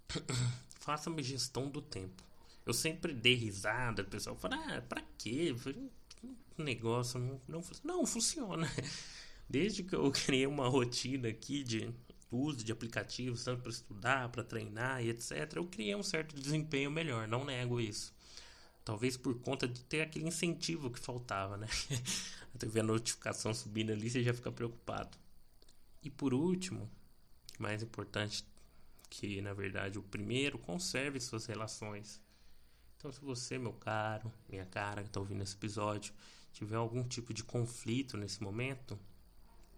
faça 0.81 1.11
uma 1.11 1.23
gestão 1.23 1.69
do 1.69 1.83
tempo. 1.83 2.23
Eu 2.65 2.73
sempre 2.73 3.13
dei 3.13 3.35
risada, 3.35 4.03
o 4.03 4.07
pessoal 4.07 4.37
fala, 4.37 4.57
ah, 4.57 4.81
pra 4.81 5.03
quê? 5.19 5.55
Negócio 6.57 7.21
não, 7.21 7.41
não, 7.47 7.63
não 7.85 8.07
funciona. 8.07 8.67
Desde 9.47 9.83
que 9.83 9.95
eu 9.95 10.11
criei 10.13 10.47
uma 10.47 10.67
rotina 10.67 11.29
aqui 11.29 11.63
de 11.63 11.93
uso 12.37 12.65
de 12.65 12.73
aplicativos, 12.73 13.45
tanto 13.45 13.63
para 13.63 13.71
estudar, 13.71 14.29
para 14.29 14.45
treinar 14.45 15.03
e 15.03 15.11
etc., 15.11 15.55
eu 15.57 15.67
criei 15.67 15.95
um 15.95 16.03
certo 16.03 16.35
desempenho 16.35 16.91
melhor, 16.91 17.27
não 17.29 17.45
nego 17.45 17.81
isso. 17.81 18.13
Talvez 18.85 19.17
por 19.17 19.35
conta 19.41 19.67
de 19.67 19.83
ter 19.85 20.03
aquele 20.03 20.27
incentivo 20.27 20.91
que 20.91 20.99
faltava, 20.99 21.57
né? 21.57 21.67
Até 22.55 22.67
ver 22.67 22.81
a 22.81 22.85
notificação 22.85 23.55
subindo 23.55 23.93
ali, 23.93 24.11
você 24.11 24.23
já 24.23 24.35
fica 24.35 24.53
preocupado. 24.53 25.17
E 26.03 26.11
por 26.11 26.35
último, 26.35 26.91
mais 27.59 27.83
importante 27.83 28.45
que 29.09 29.41
na 29.41 29.55
verdade 29.55 29.99
o 29.99 30.03
primeiro, 30.03 30.59
conserve 30.59 31.21
suas 31.21 31.47
relações. 31.47 32.21
Então, 32.97 33.13
se 33.13 33.21
você, 33.21 33.59
meu 33.59 33.73
caro, 33.73 34.33
minha 34.49 34.67
cara 34.67 35.03
que 35.03 35.09
está 35.09 35.21
ouvindo 35.21 35.43
esse 35.43 35.55
episódio, 35.55 36.13
tiver 36.53 36.77
algum 36.77 37.03
tipo 37.05 37.33
de 37.33 37.45
conflito 37.45 38.17
nesse 38.17 38.43
momento, 38.43 38.99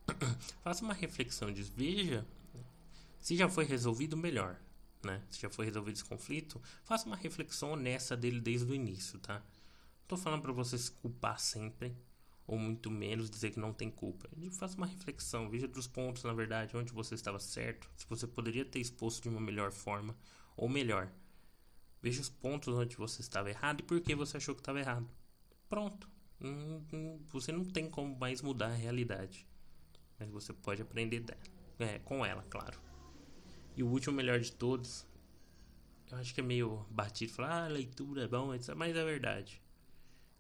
faça 0.63 0.85
uma 0.85 0.95
reflexão 0.95 1.53
disso. 1.53 1.73
Veja 1.77 2.27
se 3.27 3.35
já 3.35 3.49
foi 3.49 3.65
resolvido, 3.65 4.17
melhor. 4.17 4.57
Né? 5.05 5.21
Se 5.29 5.41
já 5.41 5.51
foi 5.51 5.65
resolvido 5.65 5.97
esse 5.97 6.05
conflito, 6.05 6.63
faça 6.85 7.09
uma 7.09 7.17
reflexão 7.17 7.73
honesta 7.73 8.17
dele 8.17 8.41
desde 8.41 8.71
o 8.71 8.73
início, 8.73 9.19
tá? 9.19 9.41
Não 9.41 10.07
tô 10.07 10.17
falando 10.17 10.43
para 10.43 10.53
você 10.53 10.79
se 10.79 10.93
culpar 10.93 11.41
sempre, 11.41 11.93
ou 12.47 12.57
muito 12.57 12.89
menos 12.89 13.29
dizer 13.29 13.51
que 13.51 13.59
não 13.59 13.73
tem 13.73 13.91
culpa. 13.91 14.31
Faça 14.53 14.77
uma 14.77 14.87
reflexão, 14.87 15.51
veja 15.51 15.67
dos 15.67 15.89
pontos, 15.89 16.23
na 16.23 16.33
verdade, 16.33 16.77
onde 16.77 16.93
você 16.93 17.17
estava 17.17 17.41
certo, 17.41 17.91
se 17.97 18.07
você 18.09 18.29
poderia 18.29 18.65
ter 18.65 18.79
exposto 18.79 19.25
de 19.25 19.29
uma 19.29 19.41
melhor 19.41 19.73
forma, 19.73 20.17
ou 20.57 20.69
melhor, 20.69 21.11
Veja 22.01 22.21
os 22.21 22.29
pontos 22.29 22.73
onde 22.73 22.95
você 22.95 23.23
estava 23.23 23.51
errado 23.51 23.81
e 23.81 23.83
por 23.83 24.01
que 24.01 24.15
você 24.15 24.37
achou 24.37 24.55
que 24.55 24.61
estava 24.61 24.79
errado. 24.79 25.11
Pronto. 25.69 26.09
você 27.33 27.51
não 27.51 27.65
tem 27.65 27.91
como 27.91 28.17
mais 28.17 28.41
mudar 28.41 28.69
a 28.69 28.77
realidade. 28.77 29.45
Mas 30.17 30.31
você 30.31 30.53
pode 30.53 30.81
aprender 30.81 31.25
é, 31.81 31.99
com 31.99 32.25
ela, 32.25 32.45
claro. 32.49 32.87
E 33.77 33.83
o 33.83 33.89
último 33.89 34.17
melhor 34.17 34.41
de 34.41 34.51
todos, 34.51 35.07
eu 36.11 36.17
acho 36.19 36.35
que 36.35 36.41
é 36.41 36.43
meio 36.43 36.87
batido 36.91 37.33
falar, 37.33 37.65
ah, 37.65 37.69
leitura 37.69 38.25
é 38.25 38.29
bom, 38.29 38.55
etc. 38.55 38.75
Mas 38.75 38.97
é 38.97 39.05
verdade. 39.05 39.61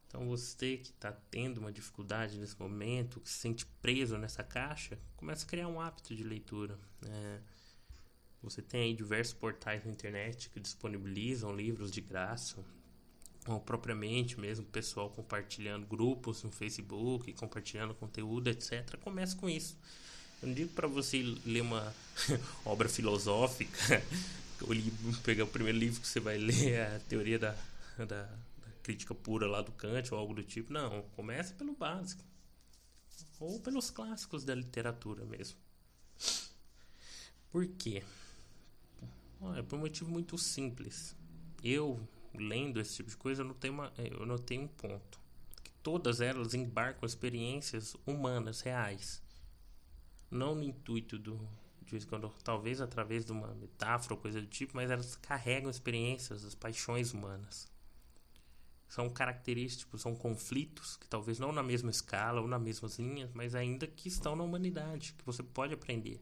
Então 0.08 0.26
você 0.26 0.78
que 0.78 0.90
está 0.90 1.12
tendo 1.12 1.58
uma 1.58 1.70
dificuldade 1.70 2.38
nesse 2.38 2.58
momento, 2.58 3.20
que 3.20 3.28
se 3.28 3.38
sente 3.38 3.66
preso 3.82 4.16
nessa 4.16 4.42
caixa, 4.42 4.98
começa 5.16 5.44
a 5.44 5.48
criar 5.48 5.68
um 5.68 5.80
hábito 5.80 6.14
de 6.14 6.24
leitura. 6.24 6.78
É, 7.04 7.40
você 8.42 8.62
tem 8.62 8.84
aí 8.84 8.94
diversos 8.94 9.34
portais 9.34 9.84
na 9.84 9.90
internet 9.90 10.48
que 10.50 10.60
disponibilizam 10.60 11.54
livros 11.54 11.90
de 11.90 12.00
graça, 12.00 12.64
ou 13.46 13.60
propriamente 13.60 14.40
mesmo 14.40 14.64
pessoal 14.66 15.10
compartilhando 15.10 15.86
grupos 15.86 16.42
no 16.42 16.50
Facebook, 16.50 17.32
compartilhando 17.34 17.94
conteúdo, 17.94 18.48
etc. 18.48 18.96
Comece 19.00 19.36
com 19.36 19.48
isso. 19.48 19.78
Eu 20.42 20.48
não 20.48 20.54
digo 20.54 20.72
para 20.72 20.86
você 20.86 21.22
ler 21.44 21.62
uma 21.62 21.94
obra 22.64 22.88
filosófica, 22.88 24.02
pegar 25.24 25.44
o 25.44 25.48
primeiro 25.48 25.78
livro 25.78 26.00
que 26.00 26.08
você 26.08 26.20
vai 26.20 26.36
ler, 26.36 26.80
a 26.80 27.00
teoria 27.00 27.38
da, 27.38 27.56
da, 27.98 28.04
da 28.04 28.28
crítica 28.82 29.14
pura 29.14 29.46
lá 29.46 29.62
do 29.62 29.72
Kant 29.72 30.12
ou 30.12 30.18
algo 30.18 30.34
do 30.34 30.42
tipo. 30.42 30.72
Não, 30.72 31.02
comece 31.14 31.54
pelo 31.54 31.74
básico. 31.74 32.22
Ou 33.40 33.60
pelos 33.60 33.90
clássicos 33.90 34.44
da 34.44 34.54
literatura 34.54 35.24
mesmo. 35.24 35.58
Por 37.50 37.66
quê? 37.66 38.02
Por 39.68 39.76
um 39.76 39.80
motivo 39.80 40.10
muito 40.10 40.36
simples. 40.38 41.14
Eu, 41.62 42.00
lendo 42.34 42.80
esse 42.80 42.96
tipo 42.96 43.10
de 43.10 43.16
coisa, 43.16 43.42
eu 43.42 43.46
notei, 43.46 43.70
uma, 43.70 43.92
eu 43.96 44.26
notei 44.26 44.58
um 44.58 44.68
ponto. 44.68 45.18
Que 45.62 45.70
todas 45.82 46.20
elas 46.20 46.54
embarcam 46.54 47.06
experiências 47.06 47.96
humanas, 48.06 48.60
reais. 48.60 49.22
Não 50.30 50.54
no 50.54 50.62
intuito 50.62 51.18
do, 51.18 51.38
de 51.82 52.04
quando, 52.06 52.28
talvez 52.42 52.80
através 52.80 53.24
de 53.24 53.32
uma 53.32 53.54
metáfora 53.54 54.14
ou 54.14 54.20
coisa 54.20 54.40
do 54.40 54.46
tipo, 54.46 54.76
mas 54.76 54.90
elas 54.90 55.16
carregam 55.16 55.70
experiências, 55.70 56.44
as 56.44 56.54
paixões 56.54 57.12
humanas. 57.12 57.70
São 58.88 59.08
característicos, 59.08 60.00
são 60.00 60.14
conflitos 60.14 60.96
que 60.96 61.08
talvez 61.08 61.38
não 61.38 61.52
na 61.52 61.62
mesma 61.62 61.90
escala 61.90 62.40
ou 62.40 62.48
nas 62.48 62.62
mesmas 62.62 62.98
linhas, 62.98 63.30
mas 63.34 63.54
ainda 63.54 63.86
que 63.86 64.08
estão 64.08 64.36
na 64.36 64.44
humanidade, 64.44 65.14
que 65.18 65.24
você 65.24 65.42
pode 65.42 65.74
aprender. 65.74 66.20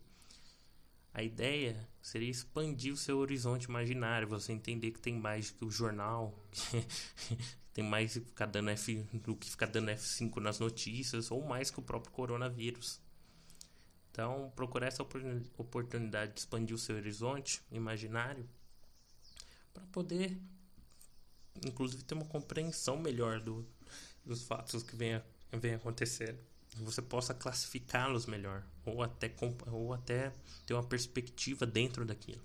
A 1.13 1.23
ideia 1.23 1.89
seria 2.03 2.29
expandir 2.31 2.93
o 2.93 2.97
seu 2.97 3.19
horizonte 3.19 3.65
imaginário, 3.65 4.27
você 4.27 4.53
entender 4.53 4.91
que 4.91 4.99
tem 4.99 5.15
mais 5.15 5.51
que 5.51 5.65
o 5.65 5.71
jornal, 5.71 6.37
tem 7.73 7.85
mais 7.85 8.15
que 8.15 8.21
ficar 8.21 8.47
dando 8.47 8.71
F, 8.71 8.97
do 9.23 9.37
que 9.37 9.49
ficar 9.49 9.67
dando 9.67 9.91
F5 9.93 10.37
nas 10.41 10.59
notícias, 10.59 11.31
ou 11.31 11.47
mais 11.47 11.71
que 11.71 11.79
o 11.79 11.83
próprio 11.83 12.11
coronavírus. 12.11 13.01
Então, 14.15 14.53
procurar 14.55 14.87
essa 14.87 15.03
oportunidade 15.03 16.35
de 16.35 16.39
expandir 16.39 16.73
o 16.73 16.79
seu 16.79 16.95
horizonte 16.95 17.61
imaginário 17.69 18.49
para 19.73 19.85
poder, 19.87 20.39
inclusive, 21.67 22.05
ter 22.05 22.15
uma 22.15 22.25
compreensão 22.25 22.97
melhor 22.97 23.41
do, 23.41 23.67
dos 24.25 24.45
fatos 24.45 24.85
que 24.85 24.95
vem, 24.95 25.21
vem 25.51 25.75
acontecendo 25.75 26.39
você 26.77 27.03
possa 27.03 27.35
classificá-los 27.35 28.27
melhor 28.27 28.65
ou 28.85 29.03
até 29.03 29.33
ou 29.67 29.93
até 29.93 30.33
ter 30.67 30.75
uma 30.75 30.83
perspectiva 30.83 31.67
dentro 31.67 32.05
daquilo. 32.05 32.43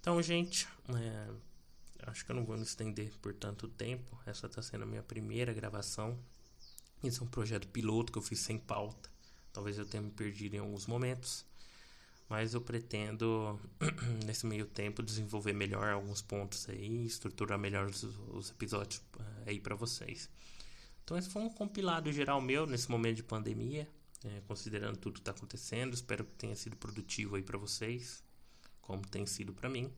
Então, 0.00 0.20
gente, 0.22 0.68
é, 0.88 1.30
acho 2.06 2.24
que 2.24 2.30
eu 2.30 2.36
não 2.36 2.44
vou 2.44 2.56
me 2.56 2.62
estender 2.62 3.12
por 3.20 3.34
tanto 3.34 3.68
tempo. 3.68 4.18
Essa 4.26 4.46
está 4.46 4.62
sendo 4.62 4.84
a 4.84 4.86
minha 4.86 5.02
primeira 5.02 5.52
gravação. 5.52 6.18
Esse 7.02 7.20
é 7.20 7.22
um 7.22 7.28
projeto 7.28 7.68
piloto 7.68 8.12
que 8.12 8.18
eu 8.18 8.22
fiz 8.22 8.40
sem 8.40 8.58
pauta. 8.58 9.10
Talvez 9.52 9.78
eu 9.78 9.86
tenha 9.86 10.02
me 10.02 10.10
perdido 10.10 10.54
em 10.54 10.58
alguns 10.58 10.86
momentos, 10.86 11.44
mas 12.28 12.54
eu 12.54 12.60
pretendo 12.60 13.58
nesse 14.24 14.46
meio 14.46 14.66
tempo 14.66 15.02
desenvolver 15.02 15.52
melhor 15.52 15.88
alguns 15.88 16.22
pontos 16.22 16.68
aí, 16.68 17.04
estruturar 17.04 17.58
melhor 17.58 17.88
os, 17.88 18.02
os 18.02 18.50
episódios 18.50 19.02
é, 19.46 19.50
aí 19.50 19.60
para 19.60 19.74
vocês. 19.74 20.30
Então 21.04 21.18
esse 21.18 21.28
foi 21.28 21.42
um 21.42 21.50
compilado 21.50 22.12
geral 22.12 22.40
meu 22.40 22.66
nesse 22.66 22.88
momento 22.88 23.16
de 23.16 23.22
pandemia, 23.24 23.88
é, 24.24 24.40
considerando 24.46 24.96
tudo 24.96 25.14
que 25.14 25.20
está 25.20 25.32
acontecendo. 25.32 25.92
Espero 25.92 26.24
que 26.24 26.32
tenha 26.34 26.54
sido 26.54 26.76
produtivo 26.76 27.34
aí 27.36 27.42
para 27.42 27.58
vocês, 27.58 28.22
como 28.80 29.06
tem 29.06 29.26
sido 29.26 29.52
para 29.52 29.68
mim. 29.68 29.92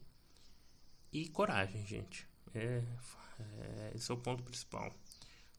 E 1.12 1.28
coragem, 1.28 1.86
gente. 1.86 2.26
É, 2.54 2.82
é, 3.38 3.92
esse 3.94 4.10
é 4.10 4.14
o 4.14 4.16
ponto 4.16 4.42
principal. 4.42 4.90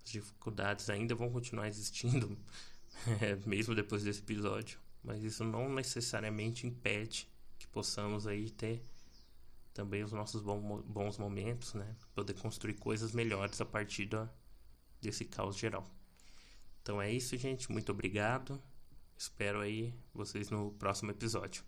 As 0.04 0.12
dificuldades 0.12 0.90
ainda 0.90 1.14
vão 1.14 1.30
continuar 1.30 1.68
existindo, 1.68 2.36
é, 3.22 3.36
mesmo 3.48 3.76
depois 3.76 4.04
desse 4.04 4.22
episódio, 4.22 4.80
mas 5.04 5.24
isso 5.24 5.44
não 5.44 5.70
necessariamente 5.74 6.66
impede 6.68 7.28
que 7.58 7.68
possamos 7.68 8.28
aí 8.28 8.50
ter 8.50 8.84
também 9.74 10.04
os 10.04 10.12
nossos 10.12 10.42
bons 10.42 11.18
momentos, 11.18 11.74
né? 11.74 11.96
Poder 12.14 12.34
construir 12.36 12.76
coisas 12.76 13.12
melhores 13.12 13.60
a 13.60 13.66
partir 13.66 14.06
da, 14.06 14.30
desse 15.02 15.26
caos 15.26 15.58
geral. 15.58 15.86
Então 16.82 17.02
é 17.02 17.12
isso, 17.12 17.36
gente. 17.38 17.72
Muito 17.72 17.92
obrigado. 17.92 18.62
Espero 19.18 19.62
aí 19.62 19.94
vocês 20.14 20.50
no 20.50 20.72
próximo 20.74 21.12
episódio. 21.12 21.64